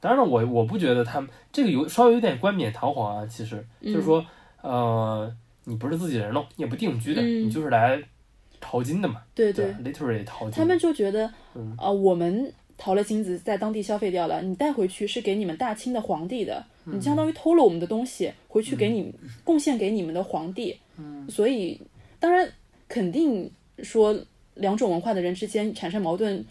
[0.00, 3.92] 当然了，我我不觉得他们这个有稍微有点冠冕堂皇啊，其实嗯。
[3.92, 4.24] 就是说，
[4.62, 5.32] 呃，
[5.64, 7.46] 你不是自己人喽，你也不定居的，嗯。
[7.46, 8.00] 你就是来
[8.60, 10.52] 淘金的嘛，对对吧，literally 淘金。
[10.52, 11.74] 他们就觉得，嗯。
[11.78, 16.96] 呃，我们淘了金子在当地消费掉了，你带回去是给你们大清的皇帝的，嗯。
[16.96, 20.78] 你相当于偷了我们的东西回去给你、贡献给你们的皇帝。
[20.96, 21.28] 嗯。
[21.28, 21.80] 所以
[22.20, 22.48] 当然
[22.88, 23.50] 肯定
[23.82, 24.16] 说
[24.54, 26.44] 两种文化的人之间产生矛盾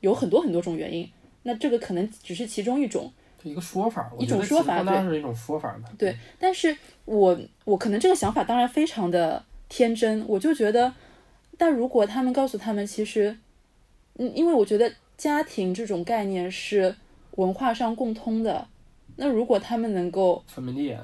[0.00, 1.08] 有很多很多种原因，
[1.42, 3.12] 那这个可能只是其中一种。
[3.44, 5.90] 一个说法，一种说法其实更加是一种说法吧。
[5.98, 10.94] 对，但是我我可能这个想法当然非常的天真，我就觉得，
[11.58, 13.36] 但如果他们告诉他们，其实，
[14.14, 16.94] 嗯，因为我觉得家庭这种概念是
[17.32, 18.68] 文化上共通的，
[19.16, 20.96] 那如果他们能够分门裂，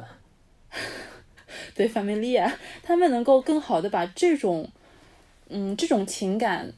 [1.74, 2.48] 对 familia，
[2.84, 4.70] 他们能够更好的把这种，
[5.48, 6.72] 嗯，这种情感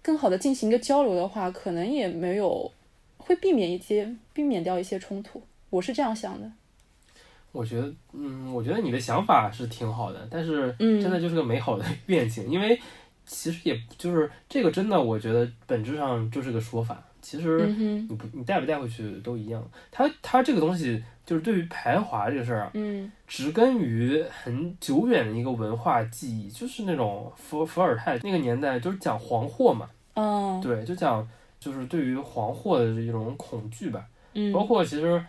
[0.00, 2.72] 更好的进行一个交流的话，可能也没有
[3.26, 6.50] 会避免一些避免掉一些冲突，我是这样想的。
[7.52, 12.78] 我觉得，嗯，我觉得你的想法是挺好的，但是嗯真的就是个美好的愿景，因为
[13.24, 19.66] 其实也就是这个真的，我觉得本质上就是个说法，其实嗯，你不你带不带回去都一样。
[19.90, 31.26] 它它这个东西就是对于排华这个事儿啊，嗯植根于很久远的一个文化记忆，就是那种伏伏尔泰那个年代，就是讲黄祸嘛，嗯对，就讲
[31.66, 34.06] 就是对于黄祸的一种恐惧吧。
[34.34, 35.20] 嗯，包括其实，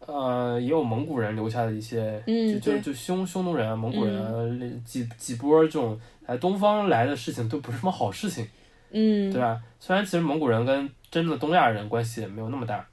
[0.00, 8.44] 呃，也有蒙古人留下的一些，嗯就就就匈匈奴人啊、蒙古人啊，几几波这种来东方来的事情都不是什么好事情，
[8.90, 9.62] 嗯，对吧？
[9.78, 12.84] 虽然其实蒙古人跟真的东亚人关系也没有那么大，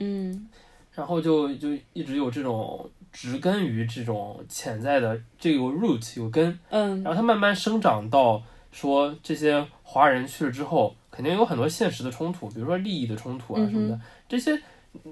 [0.00, 0.48] 嗯。
[0.92, 7.02] 然后就就一直有这种植根于这种潜在的这个 root 有根，嗯。
[7.02, 8.42] 然后它慢慢生长到
[8.72, 14.58] 说这些华人去了之后，肯定有很多现实的冲突，比如说利益的冲突啊什么的，嗯这些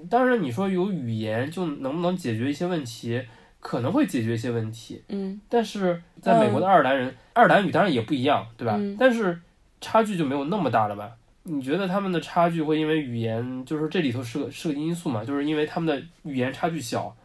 [0.09, 3.21] 当然你说有语言就能不能解决一些问题，
[3.59, 8.73] 可能会解决一些问题，嗯但是在美国的爱尔兰人，爱尔兰语当然也不一样，对吧？
[8.79, 9.39] 嗯但是
[9.79, 11.11] 差距就没有那么大了吧？
[11.43, 15.23] 你觉得他们的差距会因为语言，就是这里头是个是个因素嘛？
[15.23, 17.15] 就是因为他们的语言差距小，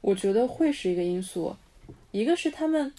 [0.00, 1.54] 我觉得会是一个因素，
[2.10, 2.92] 一个是他们，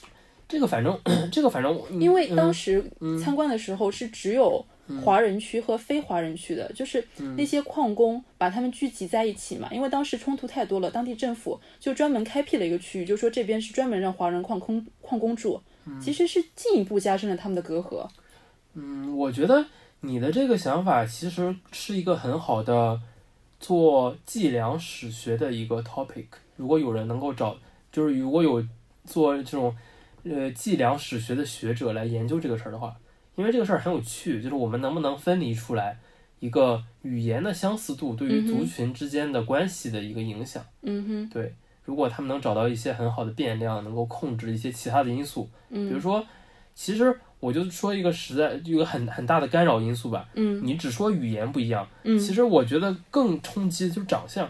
[0.48, 0.98] 这个反正
[1.30, 2.82] 这个反正因为当嗯时
[3.22, 4.66] 参观的时候是只有
[5.04, 15.62] 华人区和非华人区的，就是嗯那些矿工把他们聚集在一起嘛，因为当时冲突太多了，当地政府就专门开辟了一个区域，就说这边是专门让华人矿工矿工住，
[16.02, 18.08] 其实是进一步加深了他们的隔阂。
[18.74, 19.66] 嗯，我觉得
[20.02, 23.00] 你的这个想法其实是一个很好的
[23.60, 26.26] 做计量史学的一个 topic。
[26.58, 27.56] 如果有人能够找，
[27.92, 28.66] 就是如果有
[29.06, 29.76] 做这种
[30.24, 32.96] 呃计量史学的学者来研究这个事儿的话，
[33.36, 36.00] 因为这个事儿很有趣，就是我们能不能分离出来
[36.40, 40.64] 一个语言的相似度对于族群之间的关系的一个影响。
[40.82, 46.26] 嗯哼，对，如果他们能找到一些很好的变量，能够控制一些其他的因素，嗯比如说，
[46.76, 50.30] 其实我就说一个实在一个很很大的干扰因素吧。
[50.36, 54.50] 嗯你只说语言不一样，嗯其实我觉得更冲击的就是长相。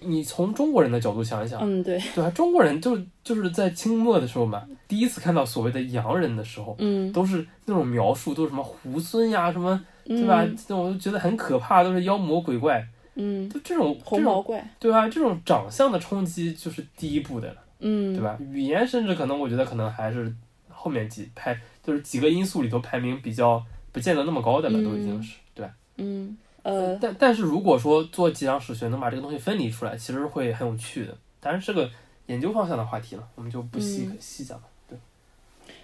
[0.00, 2.30] 你从中国人的角度想一想，嗯，对，对吧？
[2.30, 10.44] 中国人就就是在清末的时候嘛，第一次看到所谓的洋人的时候，嗯都是那种描述，都是什么猢狲呀，什么对吧？
[10.44, 12.86] 嗯这种觉得很可怕，都是妖魔鬼怪，
[13.16, 15.08] 嗯，就这种红毛怪，对吧？
[15.08, 17.56] 这种长相的冲击就是第一步的了。
[17.80, 18.22] 嗯，对？
[18.22, 18.36] 吧？
[18.50, 20.34] 语言甚至可能，我觉得可能还是
[20.68, 25.72] 后面几排，就是几个因素里头排名比较不见得那么高的了，嗯都已经是对吧？
[25.96, 26.36] 嗯，
[26.68, 31.16] 呃，但但是如果说做计量史学能把这个东西分离出来，其实会很有趣的。
[31.40, 31.90] 当然是个
[32.26, 34.64] 研究方向的话题了，我们就不细、嗯细讲了。
[34.88, 34.98] 对，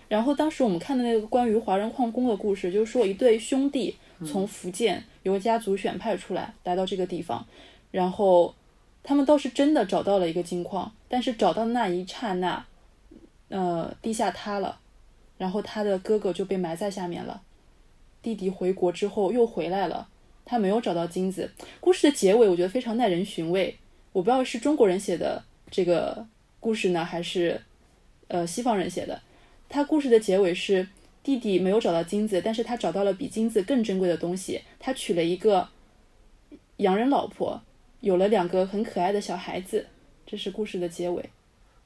[0.09, 7.47] 然后当时我们看的那个关于华人矿工的故事，就是说一对兄弟从福建由家族选派出来，来到这个地方，
[7.91, 8.55] 然后
[9.03, 12.63] 他们倒是真的找到了一个金矿，但是找到那一刹那，
[13.49, 14.79] 呃，地下塌了，
[15.39, 17.41] 然后他的哥哥就被埋在下面了。
[18.21, 20.09] 弟弟回国之后又回来了，
[20.45, 21.51] 他没有找到金子。
[21.81, 23.77] 故事的结尾我觉得非常耐人寻味，
[24.13, 26.27] 我不知道是中国人写的这个
[26.61, 27.61] 故事呢，还是
[28.29, 29.21] 呃西方人写的。
[29.69, 30.87] 他故事的结尾是
[31.23, 35.69] 弟弟没有找到金子，但是他找到了比金子更珍贵的东西，他娶了一个
[36.77, 37.61] 洋人老婆，
[38.01, 39.87] 有了两个很可爱的小孩子。
[40.27, 41.31] 这是故事的结尾。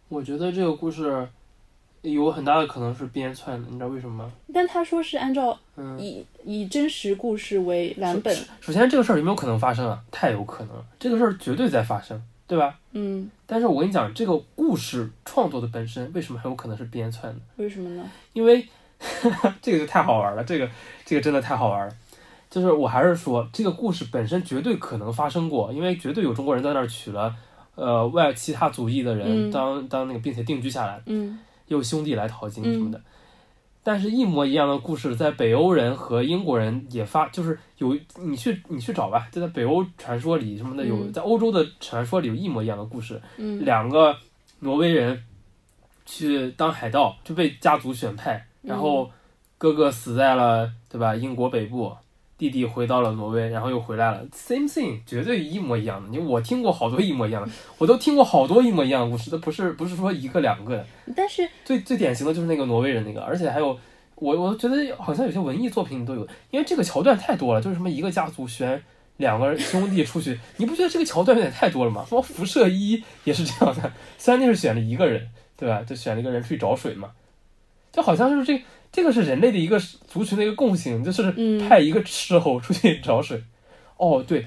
[0.09, 1.29] 我觉得这个故事
[2.03, 4.33] 有很大的可能是编篡的，你知道为什么吗？
[4.53, 10.01] 但他说是按照嗯，以以真实故事为蓝本，首先这个事儿有没有可能发生啊？
[10.11, 12.79] 太有可能了，这个事儿绝对在发生，对吧？
[12.93, 17.41] 嗯，但是我跟你讲，这个故事创作的本身为什么很有可能是编篡的？
[17.57, 18.05] 为什么呢？
[18.33, 18.67] 因为
[19.63, 20.69] 这个就太好玩了，这个
[21.05, 21.95] 这个真的太好玩了。
[22.51, 27.35] 就是我还是说，这个故事本身绝对可能发生过，因为绝对有中国人在那儿娶了
[27.75, 31.39] 呃外其他族裔的人嗯当、当那个，并且定居下来，嗯
[31.69, 33.01] 也有兄弟来淘金什么的。
[33.81, 41.13] 但是，一模一样的故事，在北欧人和英国人也发，就是有你去你去找吧，就在北欧传说里什么的，有嗯。
[41.13, 43.19] 在欧洲的传说里有一模一样的故事。
[43.39, 43.65] 嗯。
[43.65, 44.15] 两个
[44.59, 45.25] 挪威人
[46.05, 49.11] 去当海盗，就被家族选派，嗯然后
[49.57, 51.97] 哥哥死在了对吧英国北部，
[52.39, 56.09] 弟弟回到了挪威，然后又回来了，same thing，绝对一模一样的。
[56.09, 60.87] 你我听过好多一模一样的，我都听过好多一模一样的故事，都不是不是说一个两个的。
[61.17, 63.77] 但是最最典型的就是那个挪威人那个，而且还有
[64.15, 68.81] 我我觉得好像有些文艺作品都有，因为这个桥段太多了，就是什么一个家族选
[69.17, 72.05] 两个兄弟出去，你不觉得这个桥段有点太多了吗？
[72.09, 75.83] 什么辐射一也是这样的，虽然那是选了一个人，对吧？
[75.83, 77.11] 就选了一个人出去找水嘛，
[77.91, 83.43] 就好像就是这这个是人类的一个族群的一个共性，就是嗯派一个斥候出去找水。
[83.97, 84.47] 哦，对，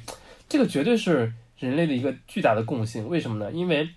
[0.50, 3.52] 这个绝对是人类的一个巨大的共性，为什么呢？
[3.52, 3.89] 因为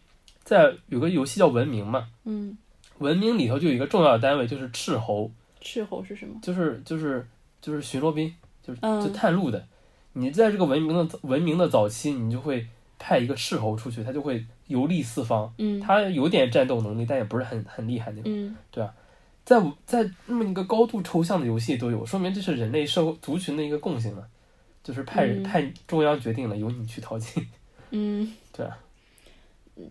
[0.42, 2.08] 在有个游戏叫文明嘛。
[2.24, 2.56] 嗯，
[2.98, 5.30] 文明里头就有一个重要的单位，就是斥候，
[5.60, 6.34] 斥候是什么？
[6.42, 7.26] 就是就是
[7.62, 8.32] 就是巡逻兵，
[8.62, 9.66] 就是嗯就探路的。
[10.12, 12.66] 你在这个文明的文明的早期，你就会
[12.98, 15.52] 派一个斥候出去，他就会游历四方。
[15.58, 18.24] 嗯他有点战斗能力，但也不是很很厉害那种。
[18.26, 18.56] 嗯
[19.44, 24.26] 在在那么一个高度抽象的游戏都有，说明这是人类社会族群的一个共性了，
[24.82, 25.42] 就是派人、嗯。
[25.42, 27.46] 派中央决定了由你去淘金。
[27.90, 28.78] 嗯，对啊，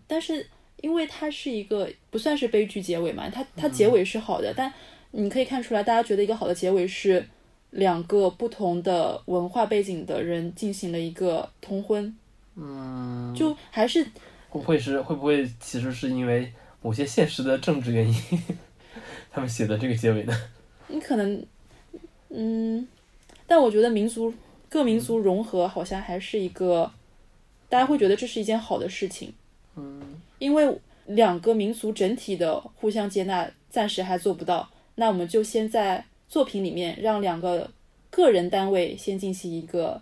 [0.07, 0.45] 但是
[0.81, 3.71] 因为它是一个不算是悲剧结尾嘛，它它嗯。
[3.71, 4.73] 结尾是好的，但
[5.11, 7.23] 你可以看出来，大家觉得一个好的结尾是
[7.69, 12.15] 两个不同的文化背景的人进行了一个通婚，
[12.55, 14.03] 嗯，就还是
[14.49, 16.51] 会不会是会不会其实是因为
[16.81, 18.15] 某些现实的政治原因，
[19.33, 20.33] 他们写的这个结尾呢？
[20.87, 21.43] 你可能，
[22.29, 22.87] 嗯，
[23.47, 24.31] 但我觉得民族
[24.69, 26.91] 各民族融合好像还是一个，
[27.67, 29.33] 大家会觉得这是一件好的事情，
[29.75, 37.67] 嗯，因为两个民族整体的互相接纳暂时还做不到，那我们就先在作品里面让两个
[38.11, 39.99] 个人单位先进行一个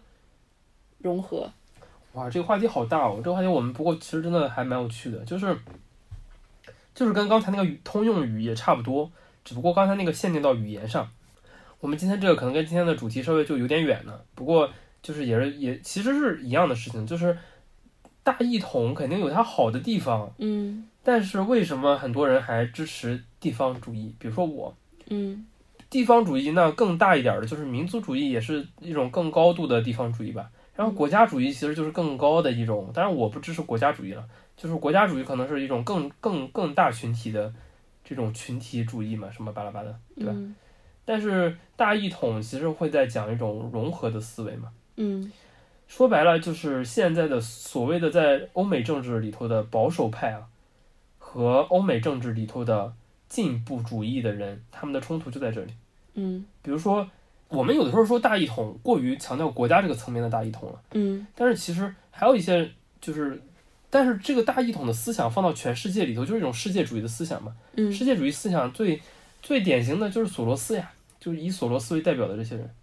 [0.97, 1.49] 融合。
[2.13, 3.15] 哇，这个话题好大哦！
[3.23, 5.57] 这个话题我们不过其实真的还蛮有趣的，就是
[6.93, 9.09] 就是跟刚才那个通用语也差不多，
[9.43, 11.09] 只不过刚才那个限定到语言上。
[11.79, 14.69] 我们今天这个可能跟今天的主题稍微就有点远了，不过
[15.01, 17.35] 就是也是也其实是一样的事情，就是
[18.21, 24.15] 大一统肯定有它好的地方，嗯但是为什么很多人还支持地方主义？
[24.19, 24.77] 比如说我，
[25.09, 25.43] 嗯
[25.89, 30.51] 地方主义那更大一点的，就是民族主义，也是一种更高度的地方主义吧。
[30.75, 34.23] 然后国家主义其实就是更高的一种，当然我不支持国家主义了，
[34.55, 37.51] 就是国家主义可能是一种更更更大群体的
[38.03, 40.31] 这种群体主义嘛，什么巴拉巴拉，对吧？
[40.35, 40.55] 嗯
[41.03, 44.69] 但是大一统其实会在讲一种融合的思维嘛。
[44.97, 45.31] 嗯
[45.87, 50.47] 说白了就是现在的所谓的在欧美政治里头的保守派啊，
[51.17, 52.93] 和欧美政治里头的
[53.27, 55.73] 进步主义的人，他们的冲突就在这里。
[56.13, 57.09] 嗯比如说，
[57.49, 62.69] 我们有的时候说大一统过于强调国家这个层面的大一统了，嗯但是其实还有一些
[63.01, 63.41] 就是，
[63.91, 67.53] 但是这个大一统的思想放到全世界里头，就是一种世界主义的思想嘛。
[67.75, 68.99] 嗯世界主义思想最
[69.43, 72.73] 最典型的就是索罗斯呀，就是以索罗斯为代表的这些人，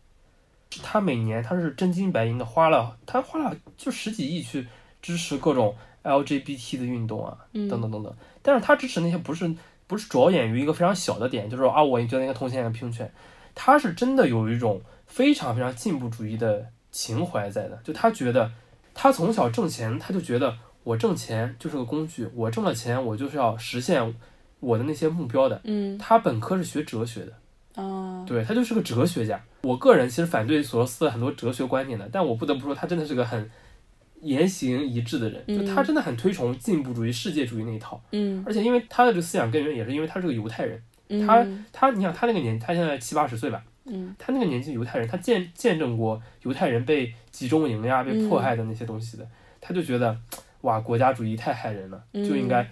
[0.83, 4.69] 他每年他是真金白银的花了，他花了就十几亿去
[5.01, 8.15] 支持各种 LGBT 的运动啊，嗯等等等等。
[8.43, 9.53] 但是他支持那些不是
[9.87, 13.11] 不是着眼于一个非常小的点，就是说啊，我觉得应该同性恋平权，
[13.55, 18.53] 他是真的有一种非常非常进步主义的情怀在的，就他觉得
[18.93, 20.57] 他从小挣钱，他就觉得
[20.89, 24.15] 我挣钱就是个工具，我挣了钱，我就是要实现
[24.59, 25.61] 我的那些目标的。
[25.65, 29.39] 嗯他本科是学哲学的，啊，对他就是个哲学家。
[29.65, 33.51] 我个人其实反对索罗斯的很多哲学观念的，但我不得不说，他真的是个很
[34.23, 38.01] 言行一致的人，就他真的很推崇进步主义、世界主义那一套。
[38.13, 49.29] 嗯而且因为他的这个思想根源也是因为他是个犹太人，嗯，他他你想他那个年，他现在七八十岁吧，嗯他那个年纪犹太人，他见见证过犹太人被集中营呀、被迫害的那些东西的，
[49.61, 50.17] 他就觉得
[50.63, 52.69] 哇，国家主义太害人了，就应该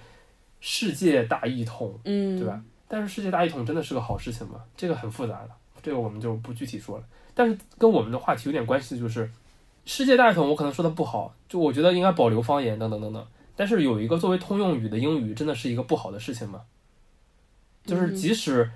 [0.61, 2.63] 世界大一统，嗯，对吧？
[2.89, 4.63] 但是世界大一统真的是个好事情吗？
[4.77, 5.51] 这个很复杂的，
[5.83, 7.05] 这个我们就不具体说了。
[7.35, 9.31] 但是跟我们的话题有点关系的就是，
[9.85, 13.27] 世界大一统我可能说的不好，就我觉得应该保留方言等等等等。
[13.55, 16.63] 但是有一个作为通用语的英语，真的是一个不好的事情吗？
[17.85, 18.71] 就是即使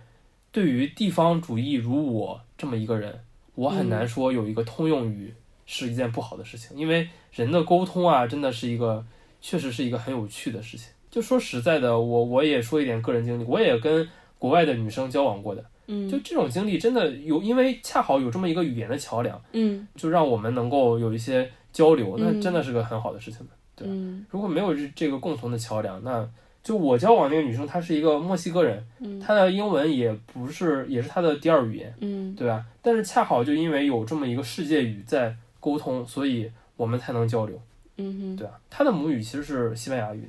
[0.53, 3.21] 对于地方主义如我这么一个人，
[3.55, 5.35] 我很难说有一个通用语
[5.73, 9.05] 是一件不好的事情，因为人的沟通啊，真的是一个
[9.41, 10.89] 确实是一个很有趣的事情。
[11.09, 23.53] 就说实在的，我我也说一点个人经历，我也跟国外的女生交往过的，嗯就这种经历真的有，因为恰好有这么一个语言的桥梁，嗯就让我们能够有一些交流，那嗯真的是个很好的事情的。
[23.77, 26.29] 对嗯如果没有这这个共同的桥梁，那
[26.63, 32.65] 就我交往那个女生，她是一个墨西哥人，嗯她的英文也不是，也是她的第二语言，嗯对吧？
[32.83, 37.61] 但是恰好就因为有这么一个世界语在沟通，所以我们才能交流，
[37.97, 40.29] 嗯哼对啊，他的母语其实是西班牙语，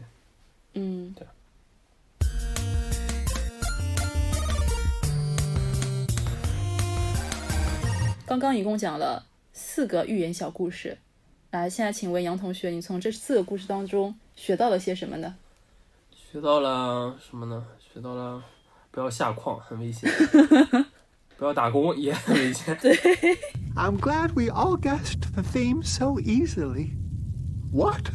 [0.74, 1.26] 嗯，对。
[8.26, 10.98] 刚刚一共讲了四个寓言小故事，
[11.50, 15.36] 来，现在请问杨同学，你从这四个故事当中学到了些什么呢？
[16.14, 17.66] 学到了什么呢？
[17.80, 18.42] 学到了
[18.90, 20.10] 不要下矿，很危险；
[21.41, 22.77] 不要打工也很危险。
[23.75, 26.93] I'm glad we all guessed the theme so easily.
[27.73, 28.11] What?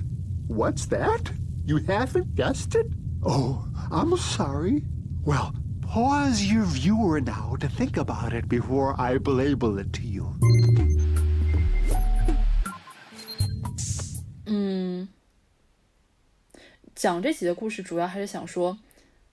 [0.47, 1.31] What's that?
[1.65, 2.87] You haven't guessed it?
[3.21, 4.83] Oh, I'm sorry.
[5.23, 10.33] Well, pause your viewer now to think about it before I label it to you.
[14.47, 15.07] 嗯，
[16.95, 18.79] 讲这几个故事主要还是想说，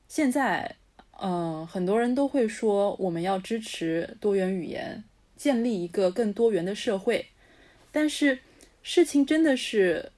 [0.06, 0.76] 现在，
[1.21, 5.03] 嗯、很多人都会说我们要支持多元语言，
[5.37, 7.27] 建立一个更多元的社会，
[7.91, 8.39] 但是
[8.81, 10.11] 事情真的是，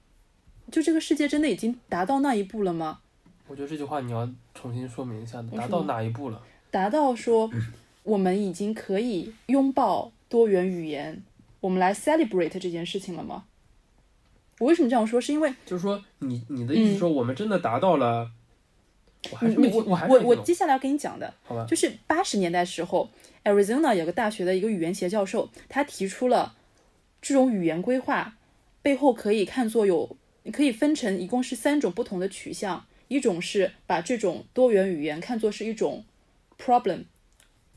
[0.72, 3.00] 就这个世界真的已经达到那一步了吗？
[3.48, 6.41] 我觉得这句话你要重新说明一下，达到哪一步了？
[6.72, 7.52] 达到说
[8.04, 11.22] 我们已经可以拥抱多元语言，
[11.60, 13.46] 我们来 celebrate 这件事情了吗？
[14.60, 15.22] 我为什么这样说？
[15.22, 18.32] 是因为就是说，你你的意思说，我们真的达到了？
[19.32, 21.66] 我没听，我我我接下来要跟你讲的，好吧？
[21.68, 23.10] 就是八十年代时候
[23.44, 26.56] ，Arizona 有个大学的一个语言学教授，他提出了
[27.22, 28.36] 这种语言规划
[28.82, 36.06] 背后可以看作有，你可以分成一共是三种不同的取向，一种是把这种多元语言看作是一种
[36.64, 37.06] problem，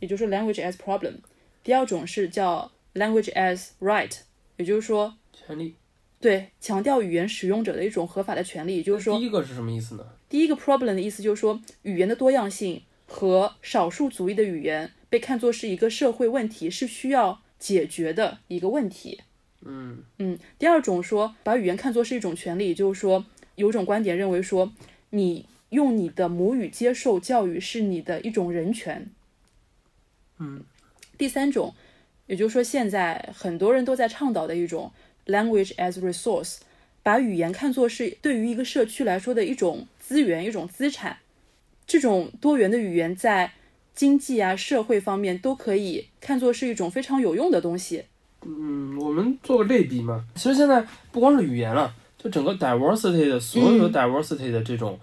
[0.01, 1.15] 也就是说 language as problem；
[1.63, 4.13] 第二种是叫 language as right，
[4.57, 5.75] 也就是说权利。
[6.21, 10.05] 对强调语言使用者的一种合法的权利，也就是说第一个是什么意思呢？
[10.29, 19.21] 第一个 problem 的意思就是说，语言的多样性和少数族裔的语言被看作是一个社会问题，是需要解决的一个问题。
[19.65, 24.73] 嗯嗯，第二种说把语言看作是一种权利，也就是说有种观点认为说，
[25.11, 29.11] 你用你的母语接受教育是你的一种人权。
[30.39, 30.63] 嗯，
[31.17, 31.75] 第三种，
[32.27, 34.93] 也就是说现在很多人都在倡导的一种
[35.29, 36.57] language as resource，
[37.03, 41.19] 把语言看作是对于一个社区来说的一种资源、一种资产。
[41.87, 43.53] 这种多元的语言在
[43.95, 48.05] 经济啊、社会方面都可以看作是一种非常有用的东西。
[48.45, 50.25] 嗯，我们做个类比嘛。
[50.35, 54.99] 其实现在不光是语言了，就整个 diversity 的所有的 diversity 的这种，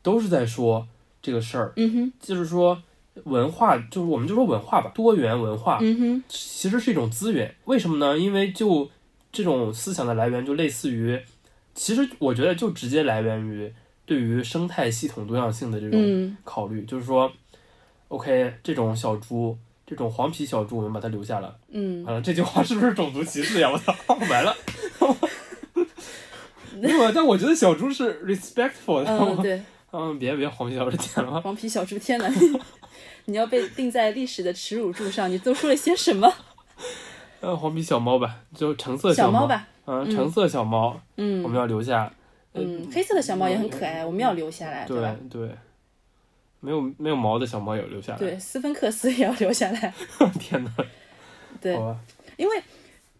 [0.00, 0.86] 都是在说
[1.20, 2.80] 这个事儿，嗯哼，就是说
[3.24, 7.54] 文化，就是我们就说文化吧，多元文化嗯哼，其实是一种资源。
[7.64, 8.16] 为什么呢？
[8.16, 8.88] 因为就
[9.38, 11.16] 这种思想的来源，就类似于，
[11.72, 13.72] 其实我觉得就直接来源于
[14.04, 17.32] 对于生态系统多样性的这种嗯考虑，就是说
[18.08, 21.56] ，OK，这种小猪，这种黄皮小猪，我们把它留下了。
[21.70, 23.70] 嗯完了，这句话是不是种族歧视呀？
[23.70, 23.94] 我操，
[24.28, 24.56] 完了。
[26.80, 29.16] 没有，但我觉得小猪是 respectful 的。
[29.16, 29.62] 嗯，对，
[29.94, 31.40] 嗯，别别黄皮小猪天了。
[31.40, 32.28] 黄皮小猪，天哪！
[33.26, 36.34] 你要被钉在历史的耻辱柱上，你都说了些什么？
[37.40, 39.46] 嗯，黄皮小猫吧，就橙色猫小猫。
[39.46, 42.12] 吧，嗯，橙色小猫，嗯我们要留下。
[42.54, 45.14] 嗯，黑色的小猫也很可爱，我们要留下来，对吧？
[45.30, 45.48] 对，
[46.60, 48.18] 没有没有毛的小猫也要留下来。
[48.18, 49.94] 对，斯芬克斯也要留下来。
[50.40, 50.72] 天哪，
[51.60, 51.78] 对
[52.36, 52.62] 因为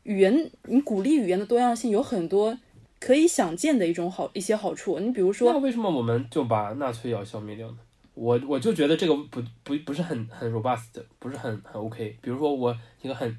[0.03, 2.59] 语言，你鼓励语言的多样性有很多
[2.99, 4.99] 可以想见的一种好一些好处。
[4.99, 7.77] 你比如说那，为什么我们就把纳粹也要消灭掉呢？
[8.15, 10.87] 我我就觉得这个不不不是很很 robust，
[11.21, 12.17] 不是很很 OK。
[12.21, 13.37] 比如说我一个很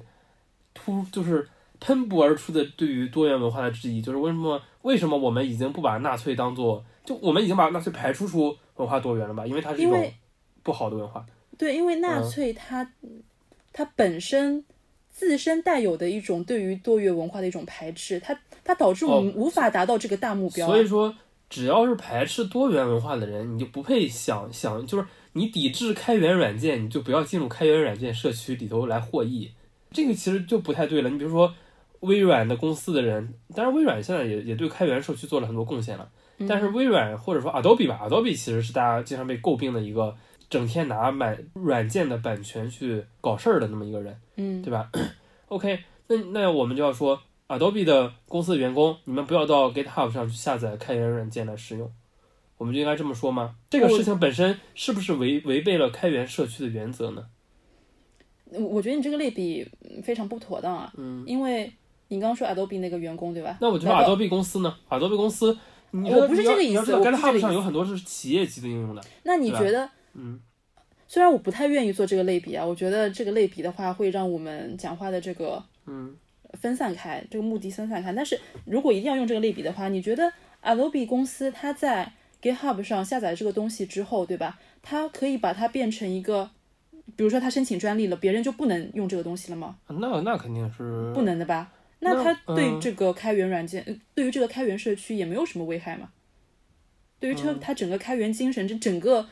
[0.74, 1.48] 突就是
[1.78, 9.46] 喷薄而出的对于多元文化的质疑，就是为什么为什么我们已经不把纳粹当做就我们已经把纳粹排除出文化多元了吧？
[9.46, 10.14] 因为它是一种因为
[10.62, 11.24] 不好的文化。
[11.58, 12.90] 对，因为纳嗯粹它、
[13.72, 14.64] 它本身
[15.12, 21.14] 自身带有的一种对于多元文化的一种排斥，它它导致我们哦无法达到这个大目标啊、所以说，
[21.50, 29.50] 只要是排斥多元文化的人，你就不配想想，就是你抵制开源软件，你就不要进入开源软件社区里头来获益。
[29.90, 31.10] 这个其实就不太对了。
[31.10, 31.54] 你比如说
[32.00, 36.08] 微软的公司的人，当然微软现在也也对开源社区做了很多贡献了，
[36.48, 40.16] 但是微软或者说 Adobe 吧，Adobe 其实是大家经常被诟病的一个
[40.48, 44.16] 整天拿买软件的版权去搞事儿的那么一个人。
[44.36, 44.90] 嗯，对吧
[45.48, 51.92] ？OK，那那我们就要说，Adobe 的公司的员工，你们不要到 GitHub 上去下载开源软件来使用，
[52.56, 53.56] 我们就应该这么说吗？
[53.68, 57.26] 这个事情本身是不是违违背了开源社区的原则呢？
[58.52, 61.72] 我我觉得你这个类比嗯非常不妥当啊，嗯，因为
[62.08, 63.58] 你刚刚说 Adobe 那个员工对吧？
[63.60, 65.56] 那我觉得 Adobe 公司呢？Adobe 公司，
[65.92, 69.88] 我不是这个意思 GitHub 上有很多是企业级的应用的，那你觉得？
[70.14, 70.40] 嗯，
[71.06, 76.14] 虽然我不太愿意做这个类比啊，我觉得这个类比的话会让我们讲话的这个嗯
[76.60, 78.12] 分散开，这个目的分散开。
[78.12, 80.32] 但是如果一定要用这个类比的话，你觉得
[80.62, 84.58] Adobe 公司它在 GitHub 上下载这个东西之后，对吧？
[84.82, 86.50] 它可以把它变成一个，
[87.16, 89.76] 比如说他申请专利了，别人就不能用这个东西了吗？
[89.88, 91.70] 那那肯定是不能的吧？
[91.98, 96.08] 那他对嗯这个开源软件，呃对于这个开源社区也没有什么危害嘛？
[97.18, 99.26] 对于这他整个开源精神，这整个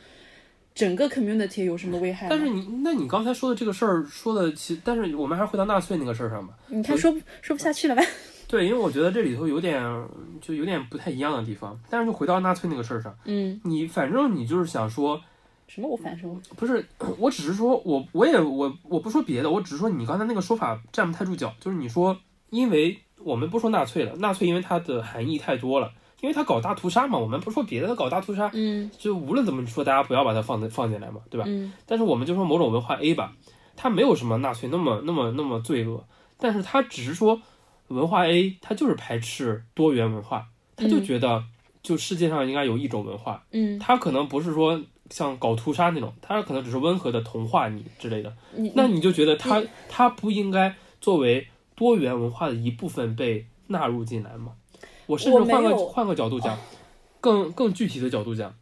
[0.75, 2.35] 整个 community 有什么危害吗？
[2.35, 6.53] 但是你，那你刚才说的这个事儿说的，其但是我们还是回到纳粹那个事儿上吧。
[6.67, 7.11] 你看说
[7.41, 8.03] 说不下去了吧？
[8.47, 9.81] 对，因为我觉得这里头有点
[10.41, 11.79] 就有点不太一样的地方。
[11.89, 15.19] 但是就回到纳粹那个事儿上，嗯，你反正你就是想说，
[15.69, 16.35] 什么我反说？
[16.57, 16.83] 不是，
[17.19, 21.53] 我只是说我我也我我不说别的，我只是说你刚才那个说法站不太住脚。
[21.61, 22.17] 就是你说，
[22.49, 25.91] 因为我们不说纳粹了，纳粹因为它的含义太多了，
[26.21, 31.45] 因为它搞大屠杀嘛，我们不说别的，它搞大屠杀，嗯就无论怎么说，大家不要把它放在放进来嘛，对吧？
[31.47, 33.33] 嗯但是我们就说某种文化 A 吧，
[33.75, 36.03] 它没有什么纳粹那么那么那么罪恶，
[36.39, 37.39] 但是它只是说
[37.89, 41.43] 文化 A，它就是排斥多元文化，他就嗯觉得
[41.83, 48.71] 就世界上应该有一种文化，嗯，他可能不是说像搞屠杀那种，他可能只是温和的同化你之类的，你。
[48.75, 54.53] 那你就觉得他他不应该作为多元文化的一部分被纳入进来吗？
[55.05, 56.57] 我甚至换个换个角度讲，
[57.19, 58.53] 更更具体的角度讲，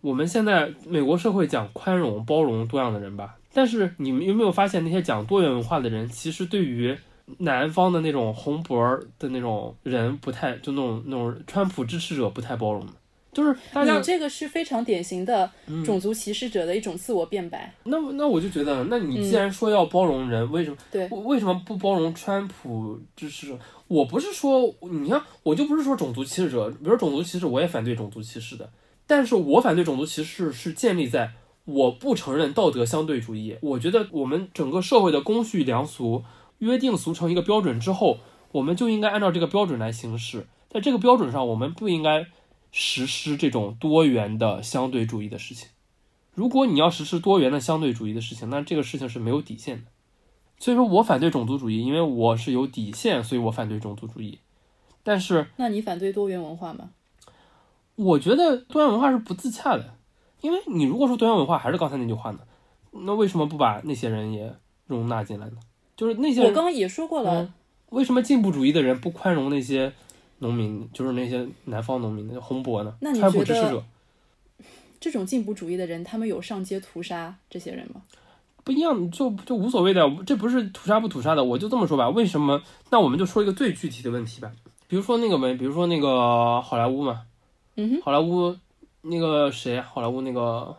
[0.00, 6.96] 我们现在美国社会讲宽容、包容多样的人吧，但是你们有没有发现，那些讲多元文化的人，其实对于
[7.38, 8.78] 南方的那种红脖
[9.18, 12.92] 的那种人不太，就那种那种川普支持者不太包容的，
[13.32, 17.72] 就是大家你这个是非常典型的嗯种族歧视者的一种自我辩白。
[17.84, 23.58] 那那我就觉得，那你既然说要包容人，为什么嗯对为什么不包容川普支持者？
[23.86, 28.70] 我不是说你看，我就不是说种族歧视者，比如说种族歧视，我也反对种族歧视的，
[29.06, 31.32] 但是我反对种族歧视是建立在
[31.64, 33.56] 我不承认道德相对主义。
[33.60, 36.24] 我觉得我们整个社会的公序良俗
[36.58, 38.18] 约定俗成一个标准之后，
[38.52, 42.26] 我们就应该按照这个标准来行事，在这个标准上，我们不应该
[42.72, 45.68] 实施这种多元的相对主义的事情。
[46.34, 49.84] 如果你要实施多元的相对主义的事情，那这个事情是没有底线的。
[50.58, 54.38] 所以说我反对种族主义，因为我是有底线，所以我反对种族主义。
[55.02, 56.90] 但是那你反对多元文化吗？
[57.96, 59.94] 我觉得多元文化是不自洽的，
[60.40, 62.40] 因为你如果说多元文化，还是刚才那句话呢，
[62.92, 64.54] 那为什么不把那些人也
[64.86, 65.56] 容纳进来呢？
[65.96, 67.52] 就是那些人，我刚刚也说过了，嗯
[67.90, 69.92] 为什么进步主义的人不宽容那些
[70.40, 72.94] 农民，就是那些南方农民的红博呢？
[73.00, 73.82] 那你觉得支持者
[74.98, 78.02] 这种进步主义的人，他们有上街屠杀这些人吗？
[78.62, 82.10] 不一样，就就无所谓的，这不是屠杀不屠杀的，我就这么说吧。
[82.10, 82.60] 为什么？
[82.90, 84.52] 那我们就说一个最具体的问题吧，
[84.88, 87.22] 比如说那个没，比如说那个好莱坞嘛，
[87.76, 88.54] 嗯哼，好莱坞
[89.02, 90.76] 那个谁，好莱坞那个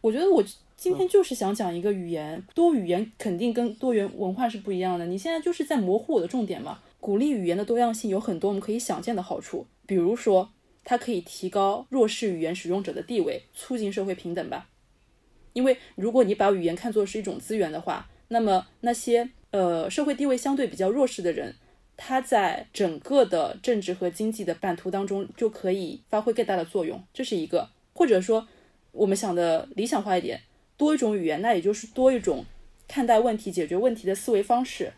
[0.00, 0.42] 我觉得我
[0.76, 5.06] 今天就是想讲一个语言，多语言肯定跟多元文化是不一样的。
[5.06, 6.78] 你现在就是在模糊我的重点嘛。
[7.00, 10.52] 鼓励语言的多样性有很多我们可以想见的好处，比如说
[10.84, 14.68] 它可以提高弱势语言使用者的地位，促进社会平等吧。
[15.54, 21.56] 因为如果你把语言看作是一种资源的话，那么那些呃社会地位相对比较弱势的人，
[21.96, 27.70] 他在整个的政治和经济的版图当中就可以发挥更大的作用，这是一个。
[27.92, 28.46] 或者说，
[28.92, 30.42] 我们想的理想化一点，
[30.76, 32.44] 多一种语言，那也就是多一种
[32.86, 34.92] 看待问题、解决问题的思维方式。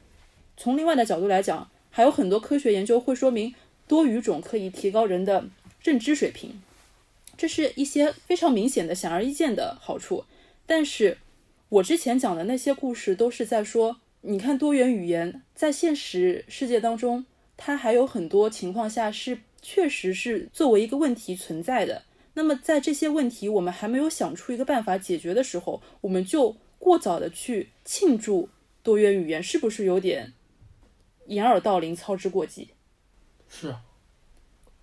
[0.56, 3.54] 从另外的角度来讲，还有很多科学研究会说明，
[3.86, 5.44] 多语种可以提高人的
[5.82, 6.60] 认知水平。
[7.36, 10.24] 这是一些非常明显的、显而易见的好处。
[10.66, 11.18] 但是，
[11.68, 17.26] 我之前讲的那些故事都是在说，你看多元语言在现实世界当中，
[17.58, 22.04] 它还有很多情况下是确实是作为一个问题存在的。
[22.34, 28.48] 那么，在这些问题我们还没有想出一个办法解决的时候，我们就过早的去庆祝
[28.82, 30.32] 多元语言，是不是有点
[31.26, 32.70] 掩耳盗铃、操之过急？
[33.48, 33.80] 是啊，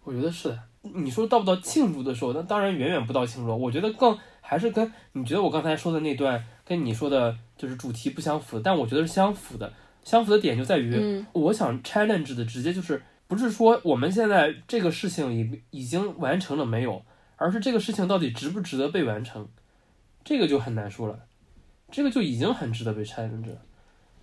[0.03, 0.59] 我觉得是的。
[0.81, 3.55] 你说到不到庆祝的时候，那当然远远不到庆祝。
[3.55, 9.73] 我觉得更还是跟你觉得我刚才说的那段跟你说的就是主题不相符，但我觉得是相符的。
[10.03, 17.03] 相符的点就在于，嗯我想 challenge 的直接就是不是说我们现在这个事情已已经完成了没有，
[17.35, 19.47] 而是这个事情到底值不值得被完成，
[20.23, 21.19] 这个就很难说了。
[21.91, 23.57] 这个就已经很值得被 challenge 了。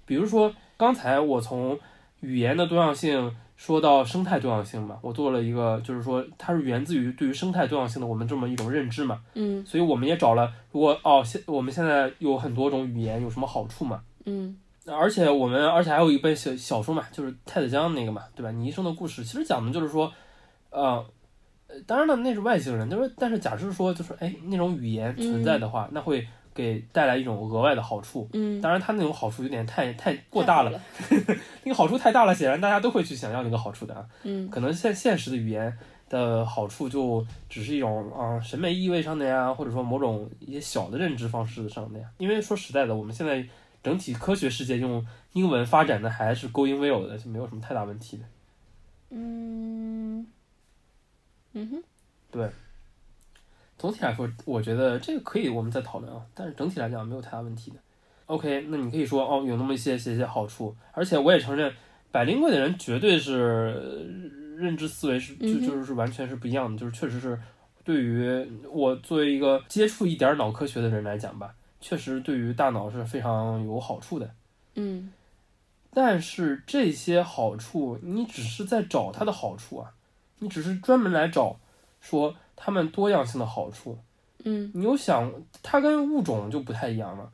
[0.07, 1.79] 比如说刚才我从
[2.27, 9.65] 语言的多样性说到生态多样性嘛，我做了一个，就是说它是源自于对于生态多样性的我们这么一种认知嘛，嗯。
[9.65, 14.57] 所以我们也找了，如果哦现我们现在有很多种语言有什么好处嘛，嗯。
[14.89, 18.51] 而且我们而且还有一本小小说嘛，就是太子江那个嘛，对吧？
[18.51, 20.13] 你一生的故事其实讲的就是说，
[20.71, 21.05] 呃，
[21.67, 26.25] 呃当然了，那是外星人，就是但是假设说就是哎那种语言存在的话，那会
[26.57, 28.29] 给带来一种额外的好处。
[28.33, 30.81] 嗯，当然，它那种好处有点太太过大了，了。
[31.63, 34.07] 那个好处太大了，显然大家都会去想要那个好处的啊。
[34.25, 35.77] 嗯可能现现实的语言
[36.09, 42.09] 的好处就只是一种啊、审美意味上的呀，或者说某种一些小的认知方式上的呀。
[42.19, 43.45] 因为说实在的，我们现在
[43.83, 48.25] 整体科学世界用英文发展的还是 going well 的，就没有什么太大问题的。
[49.11, 50.27] 嗯
[51.53, 51.83] 嗯哼，
[53.79, 57.77] 总体来说，我觉得这个可以我们再讨论啊，但是整体来讲没有太大问题的。
[58.27, 61.73] OK，那你可以说哦，有那么一些些些好处，而且我也承认，
[62.11, 67.39] 百灵贵的人绝对是呃认知思维是就就是是完全是不一样的，就是确实是
[67.85, 74.29] 对于我作为一个接触一点儿脑科学的人来讲吧，确实对于大脑是非常有好处的。
[74.75, 75.13] 嗯
[75.95, 79.93] 但是这些好处，你只是在找它的好处啊，
[80.41, 81.59] 你只是专门来找
[82.01, 83.97] 说它们多样性的好处。
[84.45, 85.33] 嗯你有想，
[85.63, 87.31] 它跟物种就不太一样了。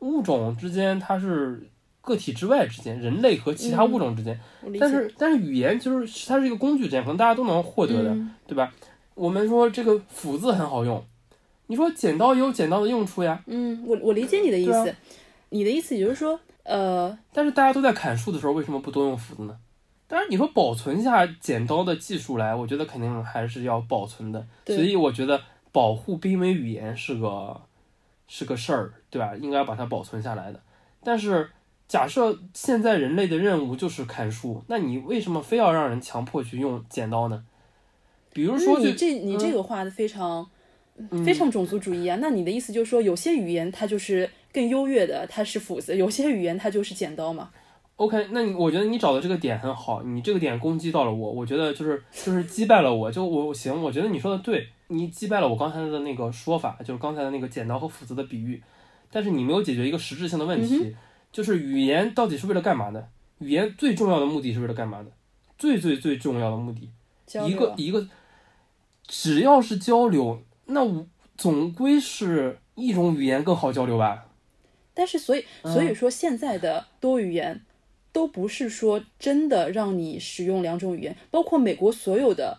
[0.00, 1.68] 物种之间它是
[2.00, 4.38] 个体之外之间，人类和其他物种之间。
[4.78, 8.72] 但是但是语言就是它是一个工具之间，可能大家都能获得的，嗯对吧？
[9.14, 11.02] 我们说这个斧子很好用，
[11.68, 14.94] 你说剪刀也有剪刀的用处呀，嗯，我我理解你的意对思。
[15.50, 19.56] 你的意思也就是说，呃，但是大家都在砍树的时候，为什么不多用斧子呢？
[20.08, 24.46] 当然，你说保存下剪刀的技术来，我觉得肯定还是要保存的。
[24.64, 25.40] 对所以我觉得
[25.72, 27.60] 保护濒危语言是个
[28.28, 29.34] 是个事儿，对吧？
[29.34, 30.60] 应该把它保存下来的。
[31.02, 31.50] 但是
[31.88, 37.44] 假设现在人类的任务就是砍树，那你为什么非要让人强迫去用剪刀呢？
[38.32, 40.48] 比如说，你这你这嗯个话的非常、
[41.24, 42.18] 非常种族主义啊。
[42.20, 47.50] 那你的意思就是说，有些语言它就是更优越的，它是斧子；有些语言它就是剪刀嘛。
[47.96, 58.62] OK，那你我觉得你找的这个点很好，你这个点攻击到了我，我觉得就是就是击败了我，就我行，我觉得你说的对，你击败了我刚才的那个说法，就是刚才的那个剪刀和斧子的比喻，
[59.10, 60.94] 但是你没有解决一个实质性的问题，
[61.32, 63.08] 就是语言到底是为了干嘛的？
[63.38, 65.10] 语言最重要的目的是为了干嘛的？
[65.56, 66.90] 最最最重要的目的，
[67.48, 68.06] 一个一个，
[69.06, 71.06] 只要是交流，那我
[71.38, 74.26] 总归是一种语言更好交流吧？
[74.92, 77.60] 但是，所以嗯所以说，现在的多语言
[78.16, 82.58] 都不是说真的让你使用两种语言，包括美国所有的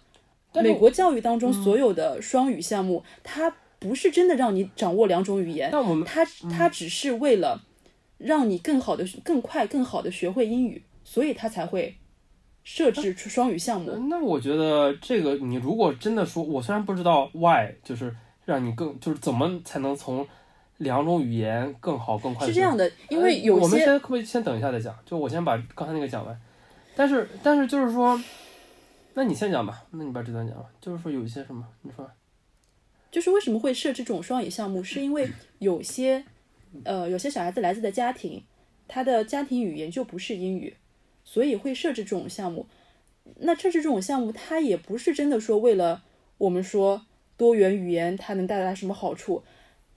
[0.53, 7.63] 美国教育当中所有的双语项目，它不是真的让你掌握两种语言，但我们它嗯它只是为了
[8.19, 11.95] 让你更好的、更快、更好的学会英语，所以它才会
[12.63, 13.91] 设置出双语项目。
[14.07, 20.23] 那我觉得这个，你如果真的说，我虽然不知道 why，就是让你更，就是怎么才能从
[20.77, 24.95] 两种语言更好更快是这样的，因为呃有些我们先可不可以先等一下再讲？
[25.05, 26.39] 就我先把刚才那个讲完。
[26.95, 28.19] 但是但是就是说，
[29.13, 30.65] 那你先讲吧，那你把这段讲了。
[30.81, 32.09] 就是说有一些什么，你说
[33.11, 36.23] 就是为什么会设置这种双语项目，是因为 有些
[36.83, 38.43] 呃有些小孩子来自的家庭，
[38.87, 40.75] 他的家庭语言就不是英语，
[41.23, 42.67] 所以会设置这种项目。
[43.39, 46.03] 那设置这种项目，它也不是真的说为了
[46.37, 47.05] 我们说
[47.35, 49.43] 多元语言它能带来什么好处，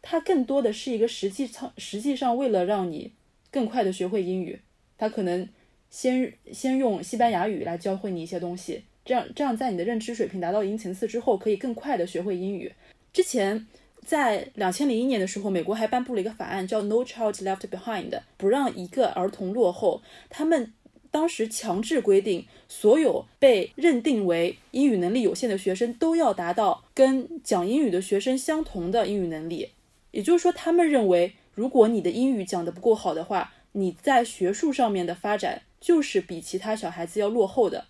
[0.03, 3.13] 它更多的是一个实际上实际上为了让你
[3.51, 4.61] 更快的学会英语，
[4.97, 5.49] 它可能
[5.91, 12.73] 先先用西班牙语来教会你一些东西，这样这样在你的认知水平达到一定层次之后，可以更快的学会英语。
[13.13, 13.67] 之前
[14.07, 20.01] 在两千零一年的时候，美国还颁布了一个法案，叫 No Child Left Behind，不让一个儿童落后。
[20.29, 20.73] 他们
[21.11, 29.71] 当时强制规定，所有被认定为英语能力有限的学生都要达到跟讲英语的学生相同的英语能力。
[30.11, 37.87] 也就是说，他们认为，如果你的英语讲得不够好的话，你在学术上面的发展就是比其他小孩子要落后的。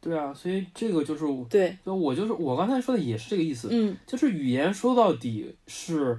[0.00, 6.18] 对啊，所以这个就是对，就我就是我刚才说的也是这个意思，嗯就是语言说到底是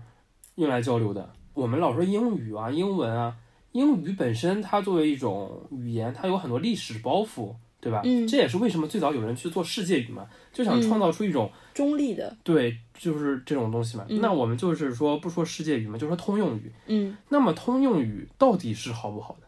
[0.55, 1.33] 用来交流的。
[1.53, 3.35] 我们老说英语啊、英文啊，
[3.71, 8.01] 英语本身它作为一种语言，它有很多历史包袱，对吧？
[8.05, 14.05] 嗯这也是为什么最早有人去做世界语嘛，就想嗯创造出一种、中立的，对，就是这种东西嘛。
[14.07, 16.71] 嗯那我们就是说不说世界语嘛，就说通用语。
[16.85, 19.47] 嗯那么通用语到底是好不好的？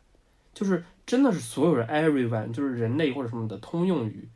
[0.53, 4.27] 就是真的是所有人 everyone 就是人类或者什么的通用语，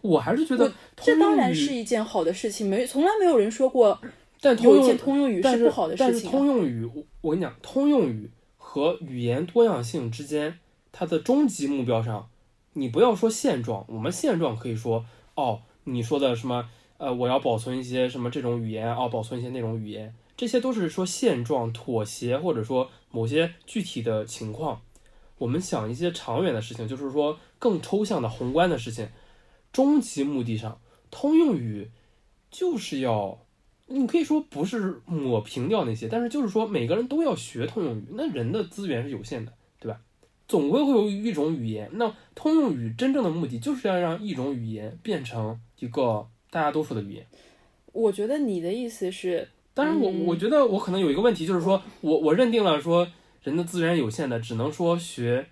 [0.00, 4.00] 我还是觉得这当然是一件好的事情，没从来没有人说过
[4.40, 6.32] 但通用通用语但是不好的但是事情、啊。
[6.32, 10.58] 通用语，我我跟你讲，通用语和语言多样性之间，
[10.92, 12.28] 它的终极目标上，
[12.78, 15.04] 你不要说现状，我们现状可以说，
[15.34, 24.80] 哦，你说的什么，呃，我要保存一些什么这种语言，哦，保存一些那种语言，这些都是说现状妥协，或者说某些具体的情况。
[25.38, 29.08] 我们想一些长远的事情，就是说更抽象的宏观的事情，
[29.72, 31.90] 终极目的上，通用语
[32.48, 33.40] 就是要
[33.86, 39.52] 你可以说不是抹平掉那些，但是就是说每个人都要学通用语，那人的资源是有限的，
[40.48, 47.26] 总归会有一种语言，那通用语真正的目的就是要让一种语言变成一个大家都说的语言。
[47.92, 53.06] 我觉得你的意思是，当然我，嗯我觉得我可能有一个问题，就是说我我认定了说
[53.42, 55.46] 人的资源有限的，只能说学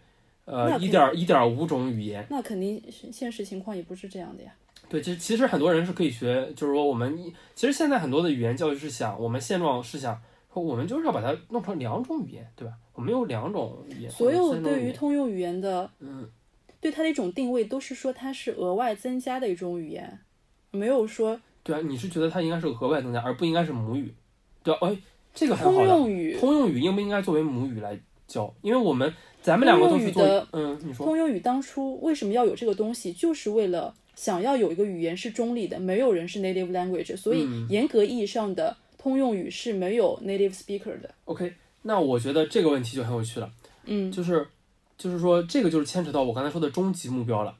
[0.46, 2.26] 呃一点一点五种语言。
[2.30, 4.52] 那肯定是现实情况也不是这样的呀。
[4.88, 7.18] 对，其实其实很多人是可以学，就是说我们
[7.54, 10.22] 其实现在很多的语言教育是想，我们现状是想说
[10.62, 12.74] 我们就是要把它弄成两种语言，对吧？
[12.94, 16.28] 我们有两种语言，所有对于通用语言的，嗯，
[16.80, 20.20] 对它的一种定位，都是说它是额外增加的一种语言，
[20.70, 24.14] 没有说对啊，你是觉得它应该是额外增加，而不应该是母语，
[24.62, 24.80] 对吧？
[24.82, 24.96] 哎，
[25.34, 25.86] 这个很好通。
[25.86, 26.36] 用语。
[26.38, 28.52] 通用语应不应该作为母语来教？
[28.62, 38.76] 因为我们咱们两个都是做通用语的，嗯，你说，通用语当初为什么要有这个东西，就是为了想要有一个语言是中立的，没有人是 native language，所以嗯严格意义上的
[39.06, 41.14] 通用语是没有 native speaker 的。
[41.26, 43.48] OK，那我觉得这个问题就很有趣了。
[43.84, 44.44] 嗯，就是
[44.98, 47.56] 就是说，这个就是牵扯到我刚才说的终极目标了。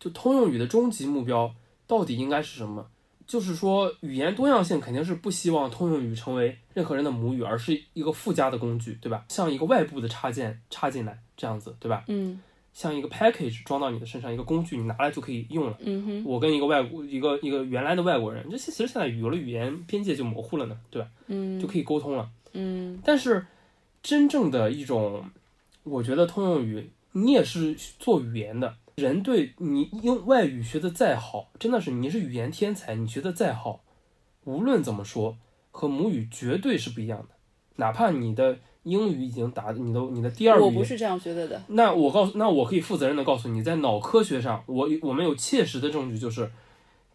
[0.00, 1.54] 就通用语的终极目标
[1.86, 2.84] 到底应该是什么？
[3.28, 9.24] 就是说，语言多样性肯定是不希望通用语成为任何人的母语，而是一个附加的工具，对吧？
[9.28, 12.02] 像一个外部的插件插进来这样子，对吧？
[12.08, 12.40] 嗯
[12.78, 15.76] 像一个 package 装到你的身上，一个工具你拿来就可以用了。
[15.80, 21.08] 嗯哼，我跟一个外国一个一个原来的外国人，这其实现在有了语言边界就模糊了呢，对吧？
[21.26, 22.30] 嗯就可以沟通了。
[22.52, 23.44] 嗯但是
[24.00, 25.28] 真正的一种，
[25.82, 33.82] 我觉得通用语，你也是做语言的人，对你用外语学的再好，真的是你是语言天才，你学的再好，
[34.44, 35.36] 无论怎么说，
[35.72, 37.30] 和母语绝对是不一样的。
[37.74, 38.60] 哪怕你的
[38.90, 41.62] 英语已经达你的你的第二语言，我不是这样觉得的。
[41.68, 46.50] 那我告诉，那我可以负责任的告诉你，在脑科学上，我我们有切实的证据，就是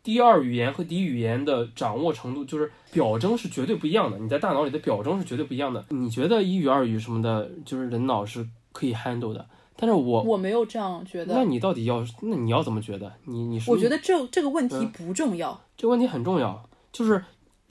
[0.02, 4.20] 第二语言和第一语言的掌握程度，就是表征是绝对不一样的。
[4.20, 5.84] 你在大脑里的表征是绝对不一样的。
[5.90, 9.46] 你觉得一语二语什么的，就是人脑是可以 handle 的，
[9.76, 11.34] 但是我，我没有这样觉得。
[11.34, 13.12] 那你到底要，那你要怎么觉得？
[13.26, 15.60] 你你说，我觉得这这个问题嗯不重要。
[15.78, 17.24] 这个问题很重要，就是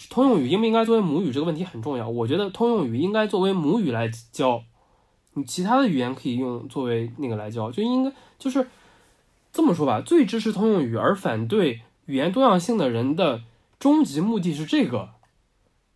[0.08, 2.08] 通用语应不应该作为母语这个问题很重要。
[2.08, 4.62] 我觉得通用语应该作为母语来教，
[5.34, 8.68] 你其他的语言可以用作为那个来教，就应该就是
[9.52, 10.00] 这么说吧。
[10.00, 13.42] 最支持通用语而反对语言多样性的人的
[13.78, 15.10] 终极目的是这个，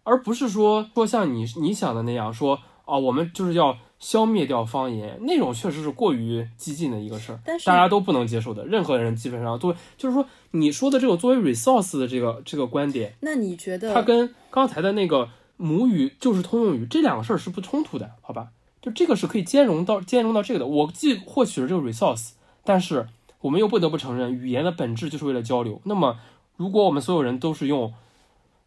[0.05, 8.65] 而不是说说像你你想的那样说啊，我们就是要消灭掉方言，那种确实是过于激进的一个事儿，但是大家都不能接受的。
[8.65, 18.49] 任何人基本上作为就是说你说的这种作为 resource 的这个这个观点，那你觉得它跟刚才的那个母语就是通用语这两个事儿是不冲突的，好吧？
[18.81, 20.67] 就这个是可以兼容到兼容到这个的。
[20.67, 22.31] 我既获取了这个 resource，
[22.63, 23.09] 但是
[23.41, 25.81] 我们又不得不承认，语言的本质就是为了交流。
[25.85, 26.21] 那么，
[26.57, 27.93] 如果我们所有人都是用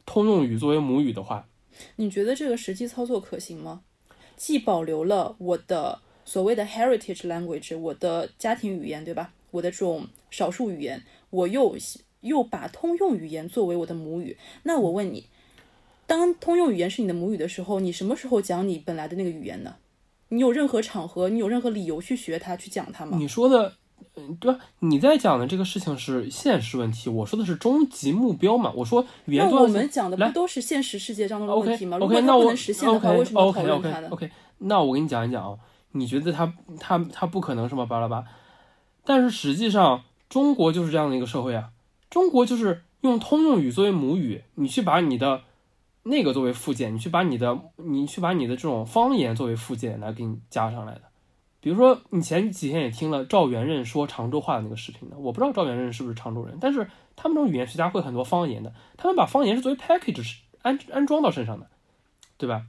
[0.06, 1.48] 通用语作为母语的话，
[1.96, 3.82] 你觉得这个实际操作可行吗？
[4.40, 9.34] 既保留了我的所谓的 heritage language，我的家庭语言，对吧？
[9.52, 11.76] 我的这种少数语言，我又
[12.22, 14.38] 又把通用语言作为我的母语。
[14.64, 15.26] 那我问你，
[16.08, 19.76] 当通用语言是你的母语的时候，你什么时候讲你本来的那个语言呢？
[20.30, 23.18] 你有任何场合，你有任何理由去学它、去讲它吗？
[23.18, 23.74] 你说的，
[24.16, 24.60] 嗯，对吧？
[24.80, 28.72] 你在讲的这个事情是现实问题，我说的是终极目标嘛。
[28.76, 31.98] 我说语言那多样性我们讲的不都是现实世界当中的问题吗？
[31.98, 32.52] 如 OK，果它那我
[33.48, 35.58] ，OK OK OK？OK，那我给你讲一讲啊，
[35.92, 38.24] 你觉得他他他不可能什么巴拉巴？
[39.04, 41.70] 但是实际上中国就是这样的一个社会啊，
[42.10, 45.42] 中国就是用通用语作为母语，你去把你的
[46.04, 51.02] 那个作为附件，你去把你的你去把你的这种方言作为附件来给你加上来的。
[51.62, 61.68] 比如说，你前几天也听了赵元任说常州话的那个视频的，我不知道赵元任是不是常州人，但是他们这种语言学家会很多方言的，他们把方言是作为 package 是安安装到身上的，
[62.38, 62.64] 对吧？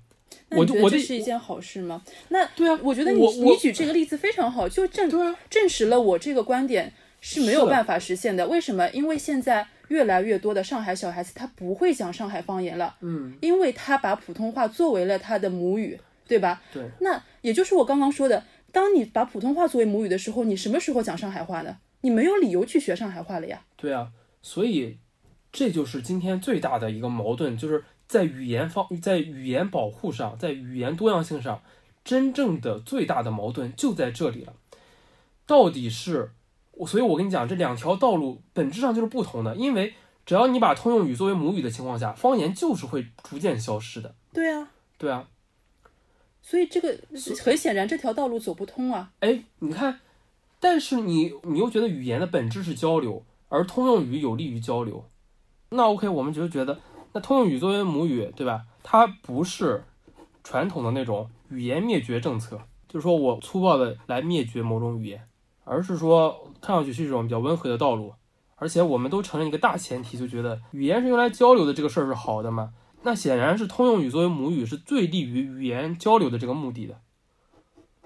[0.50, 2.02] 我就我的这是一件好事吗？
[2.28, 8.48] 那对啊，我觉得你你举这个例子非常好，就证对啊，证实了我这个观点是没有办法实现的。
[8.48, 8.88] 为什么？
[8.90, 16.60] 因为现在越来越多的上海小孩子他不会讲上海方言了，嗯，因为他把普通话作为了他的母语，对吧？
[16.72, 21.78] 对，那也就是我刚刚说的，当你把普通话作为母语的时候，你什么时候讲上海话呢？
[22.02, 23.62] 你没有理由去学上海话了呀。
[23.76, 24.12] 对啊，
[24.42, 24.98] 所以
[25.52, 31.62] 这就是今天最大的一个矛盾，就是在语言方，在语言保护上，在语言多样性上，
[32.02, 34.54] 真正的最大的矛盾就在这里了。
[35.46, 36.30] 到底是，
[36.72, 39.92] 我所以我跟你讲，这两条道路本质上就是不同的，因为
[40.24, 44.14] 只要你把通用语作为母语的情况下，方言就是会逐渐消失的。
[44.32, 45.28] 对啊，对啊，
[46.42, 46.98] 所以这个
[47.44, 49.12] 很显然这条道路走不通啊。
[49.20, 50.00] 哎，你看，
[50.58, 55.04] 但是你你又觉得语言的本质是交流，而通用语有利于交流，
[55.70, 56.80] 那 OK，我们就觉得
[57.12, 58.64] 那通用语作为母语，对吧？
[58.82, 59.84] 它不是
[60.42, 65.22] 传统的那种语言灭绝政策，就是说我粗暴的来灭绝某种语言，
[65.64, 68.14] 而是说看上去是一种比较温和的道路。
[68.56, 72.74] 而且我们都承认一个大前提，就觉得语言是用来交流的，这个事儿是好的嘛？
[73.02, 77.00] 那显然是通用语作为母语是最利于语言交流的这个目的的。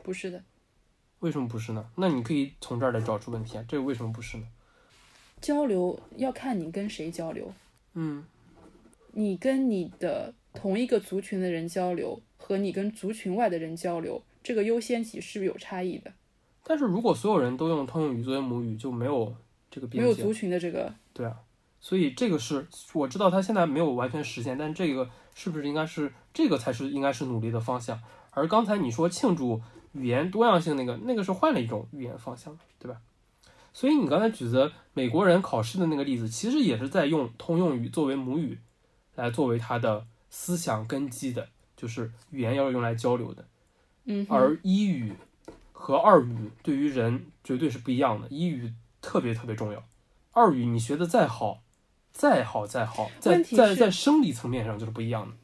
[0.03, 0.45] 不是的，
[1.20, 1.88] 为什么不是呢？
[1.97, 4.47] 那你可以从这儿来找出问题啊，这个为什么不是呢？
[5.40, 7.53] 交流要看你跟谁交流。
[7.95, 8.24] 嗯，
[9.12, 16.12] 你跟你的同一个族群的人交流，和你跟族群外的人交流，这个优先级是不是有差异的？
[16.62, 19.34] 但是如果所有人都用通用语作为母语，就没有
[19.70, 20.32] 这个边界没有族。
[20.32, 21.36] 群的这个，对啊，
[21.85, 28.01] 所以这个是我知道他现在没有完全实现，但这个是不是应该是这个才是应该是努力的方向？
[28.30, 29.61] 而刚才你说庆祝
[29.93, 33.03] 语言多样性那个，那个是换了一种语言方向，对吧？
[33.74, 38.59] 所以你刚才举的美国人考试的那个例子，其实也是在用通用语作为母语，
[39.14, 43.45] 来作为他的思想根基的，就是语言要用来交流的。
[44.07, 45.12] 嗯，而一语
[45.72, 48.72] 和二语对于人绝对是不一样的，一语
[49.03, 49.85] 特别特别重要，
[50.32, 51.63] 二语你学的再好，
[52.14, 55.34] 再好再好，在在在生理层面上就是不一样的。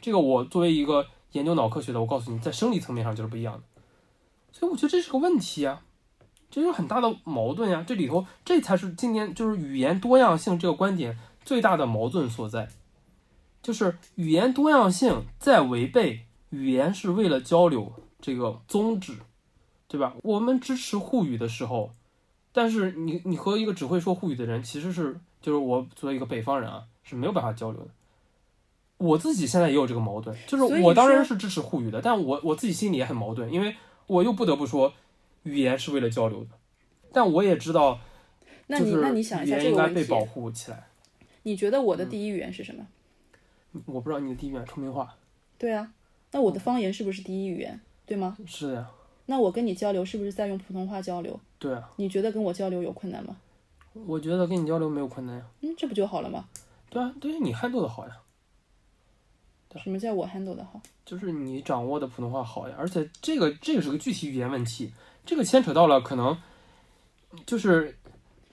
[0.00, 3.62] 这个我作为一个研究脑科学的，我告诉你，在生理层面上就是不一样的。
[4.50, 5.82] 所以我觉得这是个问题啊，
[6.50, 12.68] 这是很大的矛盾呀、这里头这才是今年就是语言多样性这个观点最大的矛盾所在，
[13.62, 19.18] 就是语言多样性在违背语言是为了交流这个宗旨，
[19.88, 20.14] 对吧？
[20.22, 21.92] 我们支持沪语的时候，
[22.50, 27.90] 但是你你和一个只会说沪语的人，其实是就是我作为一个北方人啊，是没有办法交流的。
[28.96, 33.76] 我自己现在也有这个矛盾，就是我当然是支持沪语的，但我我自己心里也很矛盾，因为
[34.06, 34.94] 我又不得不说，
[35.42, 36.50] 语言是为了交流的，
[37.12, 37.98] 但我也知道，
[38.68, 40.86] 那你就是那你想一下语言应这个问题，该被保护起来。
[41.42, 42.86] 你觉得我嗯的第一语言是什么？
[43.84, 45.14] 我不知道你的第一语言崇明话，
[45.58, 45.92] 对啊，
[46.30, 47.78] 那我的方言是不是第一语言？
[48.06, 48.38] 对吗？
[48.46, 48.90] 是的呀，
[49.26, 51.38] 那我跟你交流是不是在用普通话交流？
[51.58, 53.36] 对啊，你觉得跟我交流有困难吗？
[54.06, 55.46] 我觉得跟你交流没有困难呀。
[55.60, 56.44] 嗯，这不就好了吗？
[56.90, 58.16] 对啊，对于你 handle 的好呀，
[59.82, 60.80] 什么叫我 handle 的好？
[61.04, 64.92] 就是你掌握的普通话好呀，而且这个这个是个具体语言问题，
[65.24, 66.36] 这个牵扯到了可能
[67.46, 67.96] 就是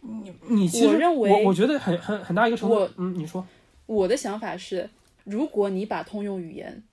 [0.02, 3.46] 你你其实我认为我我觉得很很很大一个程度我，嗯，你说，
[3.86, 4.90] 我的想法是，
[5.24, 6.84] 如果你把通用语言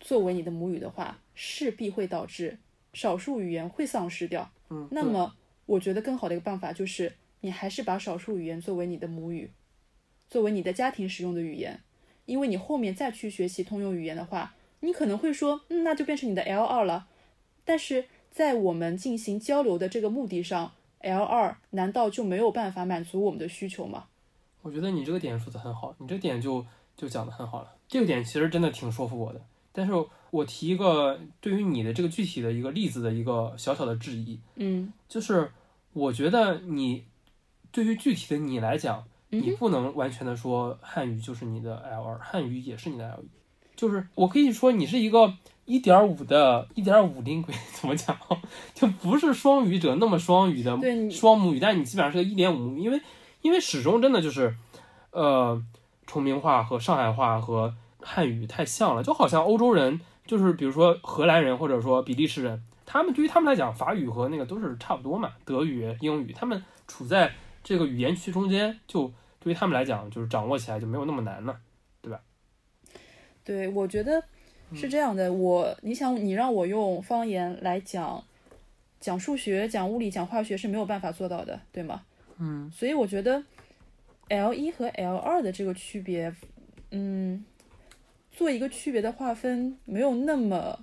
[0.00, 2.58] 作为你的母语的话，势必会导致
[2.92, 4.50] 少数语言会丧失掉。
[4.70, 5.34] 嗯，那么，
[5.66, 7.12] 我觉得更好的一个办法就是，
[7.44, 9.50] 你还是把少数语言作为你的母语，
[10.30, 11.78] 作为你的家庭使用的语言，
[12.24, 17.06] 因为你后面再去学习通用语言的话，你可能会说，嗯，那就变成你的 L 二了。
[17.66, 24.06] 但是在我们进行交流的这个目的上，L 二难道就没有办法满足我们的需求吗？
[24.62, 26.64] 我觉得你这个点说的很好，你这个点就
[26.96, 27.70] 就讲的很好了。
[27.86, 29.44] 这个点其实真的挺说服我的。
[29.70, 29.92] 但是
[30.30, 35.50] 我提一个对于你的这个具体的一个例子的一个小小的质疑，嗯就是
[35.92, 37.04] 我觉得你
[37.74, 43.26] 对于具体的你来讲，你不能完全的说汉语就是你的 L 二，汉语也是你的 L 一。
[43.74, 48.16] 就是我可以说你是一个一点五的一点五零轨， 怎么讲？
[48.72, 50.78] 就不是双语者那么双语的
[51.10, 53.00] 双母语，但你基本上是个一点五母语，因为
[53.42, 54.54] 因为始终真的就是，
[55.10, 55.60] 呃，
[56.06, 67.32] 崇明话和上海话和汉语太像了，就好像欧洲人就是比如说荷兰人或者说比利时人，他们对于他们来讲，法语和那个都是差不多嘛，德语、英语，他们处在
[67.64, 71.58] 这个语言区中间，就对于他们来讲，就是掌握起来就没有那么难了。
[72.00, 72.20] 对吧？
[73.42, 74.22] 对，我觉得
[74.74, 75.32] 是这样的。
[75.32, 78.22] 我，你想，你让我用方言来讲
[79.00, 82.02] 讲数学、讲物理、讲化学是没有办法做到的，对吗？
[82.36, 83.42] 嗯，所以我觉得
[84.28, 86.34] L 一和 L 二的这个区别，
[86.90, 87.42] 嗯，
[88.30, 90.78] 做一个区别的划分，没有那么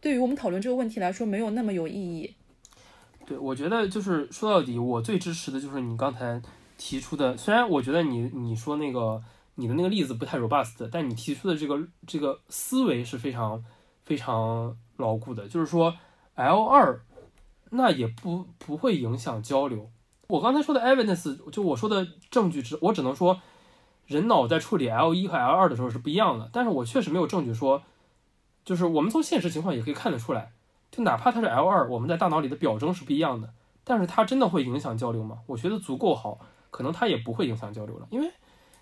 [0.00, 2.34] 对于我们讨论这个问题来说，没有那么有意义。
[3.30, 6.42] 对，我觉得就是说到底，我最支持的就是你刚才
[6.76, 7.36] 提出的。
[7.36, 9.22] 虽然我觉得你你说那个
[9.54, 13.64] 你的那个例子不太 robust，但你提出的这个这个思维是非常
[14.02, 15.46] 非常牢固的。
[15.46, 15.94] 就是说
[16.34, 17.00] L 二
[17.70, 19.88] 那也不不会影响交流。
[20.26, 23.40] 我刚才说的 evidence，就我说的证据只我只能说，
[24.06, 26.50] 人脑在处理 L 一和 L 二的时候是不一样的。
[26.52, 27.84] 但是我确实没有证据说，
[28.64, 30.50] 就是我们从现实情况也可以看得出来。
[30.90, 33.48] 就哪怕它是 L 二，我们在大脑里的表征是不一样的，
[33.84, 35.38] 但是它真的会影响交流吗？
[35.46, 36.38] 我觉得足够好，
[36.70, 38.30] 可能它也不会影响交流了，因为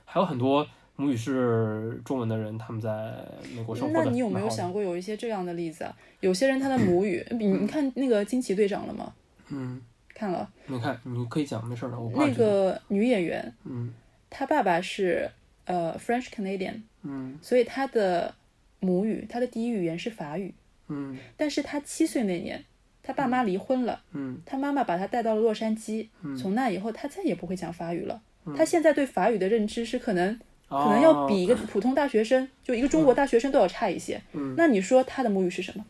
[0.04, 3.14] 还有很多母语是中文的人，他们在
[3.54, 4.04] 美国生活的。
[4.04, 4.72] 那你有没有想？
[4.72, 5.94] 过有一些这样的例子啊？
[6.20, 9.12] 有些人他的母语，你你看那个惊奇队长了吗？
[9.50, 9.80] 嗯，
[10.14, 13.92] 看了你看，你可以讲，没事儿的，我怕那个女演员，嗯
[14.30, 15.30] 她爸爸是
[15.66, 18.34] 呃 French Canadian，嗯所以她的
[18.80, 20.54] 母语，她的第一语言是法语。
[20.88, 21.16] 嗯。
[21.36, 22.64] 但是他七岁那年，
[23.02, 24.38] 他爸妈离婚了，嗯。
[24.44, 26.36] 他妈妈把他带到了洛杉矶，嗯。
[26.36, 28.20] 从那以后他再也不会讲法语了。
[28.56, 34.20] 他现在对法语的认知是可能可可能要比一个普通大学生，就一个中国大学生都要差一些。
[34.32, 34.54] 嗯。
[34.56, 35.84] 那你说他的母语是什么？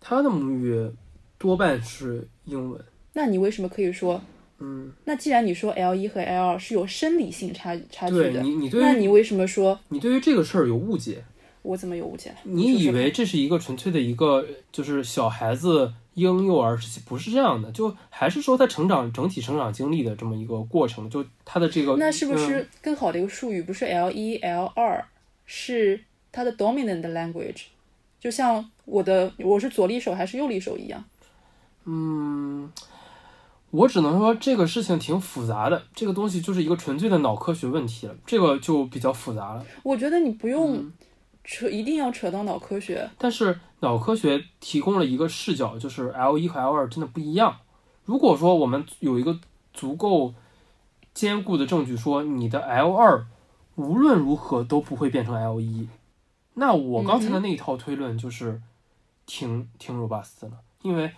[0.00, 0.90] 他的母语
[1.38, 2.80] 多半是英文。
[3.14, 4.22] 那你为什么可以说？
[4.60, 9.78] 嗯，那既然你说 L 一和 L 二是有生理性差差距的，你，你对那你为什么说？
[9.88, 11.22] 你对于这个事儿有误解，
[11.68, 12.36] 我怎么有误解了？
[12.44, 14.42] 你以为这是一个纯粹的一个
[14.72, 23.60] 就是小孩子婴幼儿时期，不是这样的，就还是说他成长整体成长经历的这么一个过程，就他的这个那是不嗯是更好的一个术语？
[23.62, 25.04] 不是 L 一 L 二，
[25.44, 26.00] 是
[26.32, 27.64] 它的 dominant language，
[28.18, 31.04] 就像我的我是左利手还是右利手一样。
[31.84, 32.72] 嗯，
[33.70, 39.64] 我只能说这个事情挺复杂的，这个东西就是一个纯粹的脑科学问题了，这个就比较复杂了。
[39.82, 40.92] 我觉得你不用嗯
[41.48, 43.08] 扯，一定要扯到脑科学。
[43.16, 47.56] 但是脑科学提供了一个视角，就是 L 一和 L 二真的不一样。
[48.04, 49.40] 如果说我们有一个
[49.72, 50.34] 足够
[51.14, 53.26] 坚固的证据说你的 L 二
[53.76, 55.88] 无论如何都不会变成 L 一，
[56.54, 58.60] 那我刚才的那一套推论就是
[59.24, 61.10] 挺挺 robust 的了，因为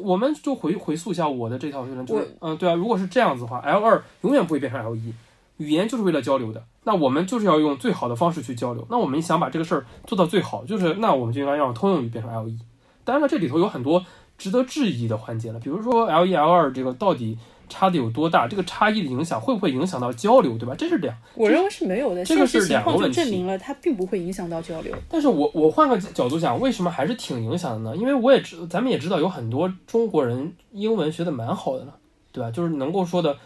[0.00, 5.12] 我们就回回溯一下我的这套推论，就是嗯对啊，如果是这样子的话，L 二永远不会变成 L 一，
[5.58, 8.86] 语言就是为了交流的，那我们就是要用最好的方式去交流。
[8.90, 12.58] 那我们想把这个事儿做到最好，就是那我们就应该让通用语变成 L 一。
[13.04, 14.04] 当然了，这里头有很多
[14.36, 17.36] 值得质疑的环节了，比如说 L 一、L 二这个到底
[17.68, 20.74] 差的有多大，这个差异的影响会不会影响到交流，对吧？
[20.78, 24.94] 这是两我认为是没有的，这个是两个问题证明了它并不会影响到交流。
[25.08, 27.96] 但是我我换个角度讲，为什么还是挺影响的呢？
[27.96, 31.92] 因为我也知，咱们也知道有很多中国人英文学的蛮好的呢，
[32.30, 32.50] 对吧？
[32.50, 33.36] 就是能够说的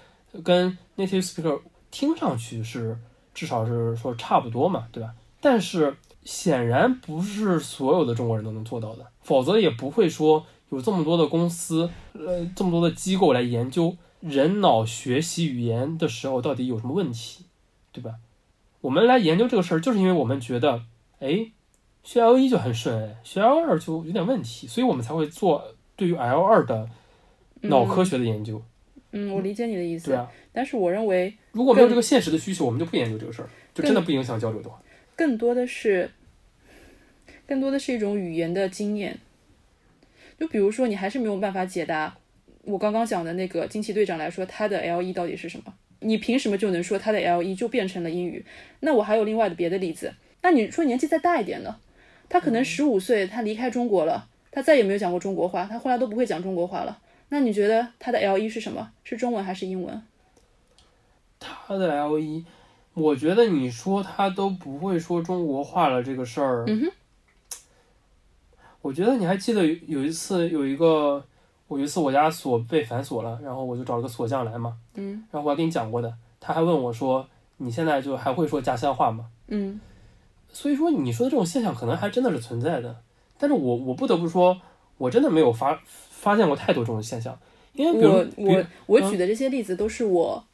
[0.45, 1.59] 跟 native speaker
[1.93, 2.99] 听上去是
[3.32, 5.14] 至少是说差不多嘛，对吧？
[5.40, 17.45] 但是显然不是所有的中国人都能做到的，否则也不会说有这么多的公司，呃，这么多的机构来研究人脑学习语言的时候到底有什么问题，
[17.93, 18.14] 对吧？
[18.80, 20.82] 我们来研究这个事儿，就是因为我们觉得，
[21.20, 21.53] 哎，
[22.03, 25.62] 学 L 一就很顺，哎，学 L 二就有点问题，所以我们才会做
[25.95, 26.88] 对于 L 二的
[27.62, 28.62] 脑科学的研究，嗯，
[29.30, 30.11] 我理解你的意思。
[30.11, 30.30] 对啊。
[30.53, 34.83] 但是我认为如果没有这个现实的需求，我们就不研究这个事儿，就真的不影响交流的话，
[35.17, 36.11] 更多的是，
[37.47, 39.18] 更多的是一种语言的经验。
[40.39, 42.17] 就比如说，你还是没有办法解答
[42.64, 45.72] 我刚刚讲的那个惊奇队长来说，他的 L 一到底是什么？
[46.01, 48.45] 你凭什么就能说他的 L 一就变成了英语？
[48.80, 50.13] 那我还有另外的别的例子。
[50.43, 51.76] 那你说年纪再大一点的？
[52.29, 56.99] 他可能十五岁，他离开中国了，他再也没有讲过中国话，他后来都不会讲中国话了。
[57.33, 58.91] 那你觉得他的 L 一是什么？
[59.04, 60.03] 是中文还是英文？
[61.41, 62.45] 他的 L 一，
[62.92, 66.92] 我觉得你说他都不会说中国话了这个事儿，嗯哼，
[68.83, 71.25] 我觉得你还记得有有一次有一个，
[71.68, 77.26] 我有一次我家锁被反锁了，然后我就找了个锁匠来嘛，嗯然后我还跟你讲过的，他还问我说，
[77.57, 79.30] 你现在就还会说家乡话吗？
[79.46, 79.80] 嗯
[80.53, 83.00] 所以说你说的这种现象可能还真的是存在的，
[83.38, 84.61] 但是我我不得不说，
[85.03, 85.76] 我真的没有发
[86.11, 87.37] 发现过太多这种现象，
[87.74, 90.45] 因为我我我举的这些例子都是我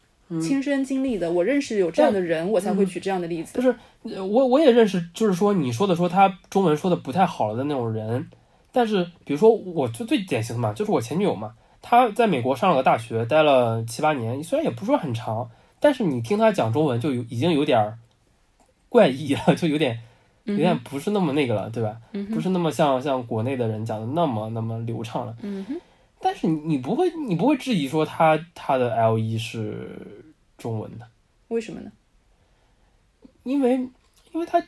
[0.40, 3.54] 亲身经历的，我认识有这样的人，我才会举这样的例子。
[3.54, 8.28] 就是呃我我也认识，就是说你说的说他中文说的不太好了的那种人，
[8.72, 15.50] 但是比如说，我就最典型的嘛，就是我前女友嘛，她在美国上了个大学，待了七八年，虽然也不是说很长，
[15.80, 17.98] 但是你听她讲中文就有已经有点儿
[18.88, 20.00] 怪异了，就有点
[20.52, 22.00] 有点不是那么那个了，对吧？
[22.32, 25.36] 不是那么像像国内的人讲的那么那么流畅了。
[25.42, 25.64] 嗯，
[26.20, 30.24] 但是你你不会你不会质疑说他他的 L 一是
[30.56, 31.06] 中文的，
[31.48, 31.90] 为什么呢？
[33.44, 33.74] 因为
[34.32, 34.62] 因为他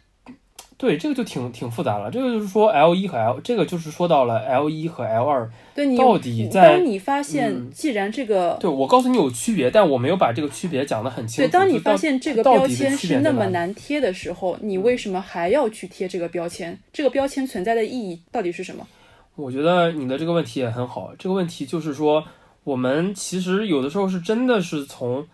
[0.81, 2.11] 对这个就挺挺复杂了。
[2.11, 11.53] 这个就是说 L 一和 L 这个就是说到了 L 一和 L 二，对你到底在当你发现，嗯既然这个对我告诉你有区别，但我没有把这个区别讲得很清对，楚。
[11.53, 16.79] 当你发现这个标签是那么难贴的时候，你为什么还要去贴这个标签？
[16.91, 18.87] 这个标签存在的意义到底是什么？
[19.37, 21.13] 我觉得你的这个问题也很好。
[21.19, 22.25] 这个问题就是说，
[22.65, 25.27] 我们其实有的时候是真的是从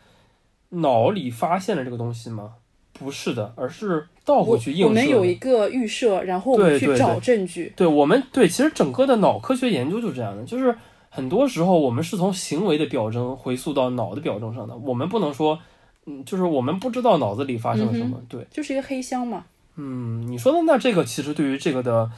[0.71, 2.55] 脑里发现了这个东西吗？
[2.99, 4.89] 不是的，而是倒我回去映射的。
[4.89, 7.73] 我们有一个预设，然后我们去找证据。
[7.77, 10.77] 对我们对，其实整个的脑科学研究就是这样的，就是
[11.09, 15.59] 很多时候我们是从行为的表征回溯到脑的表征上的，我们不能说，
[16.07, 19.45] 嗯，就是我们不知道脑子里发生了什么，对，就是一个黑箱嘛。
[19.77, 22.11] 嗯，你说的那这个其实对于这个的，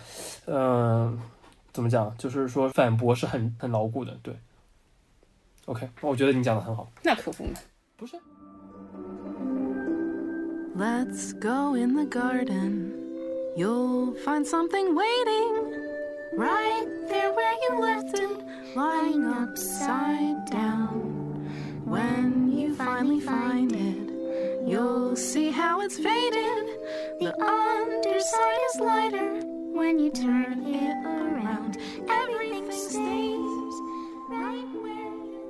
[0.47, 1.21] 嗯、
[1.73, 4.35] 怎么讲，就是说反驳是很很牢固的，对。
[5.67, 7.51] OK，我觉得你讲的很好，那可不嘛。
[7.97, 8.17] 不是？
[10.79, 12.95] Let's go in the garden.
[13.57, 15.75] You'll find something waiting
[16.35, 21.51] right there where you left it, lying upside down.
[21.85, 26.69] When you finally find it, you'll see how it's faded.
[27.19, 29.43] The underside is lighter
[29.75, 31.79] when you turn it around.
[32.09, 33.75] Everything stays
[34.31, 35.43] right where you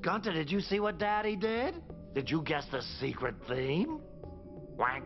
[0.00, 1.74] Gunter, did you see what Daddy did?
[2.18, 4.00] Did you guess the secret theme?
[4.76, 5.04] Wank,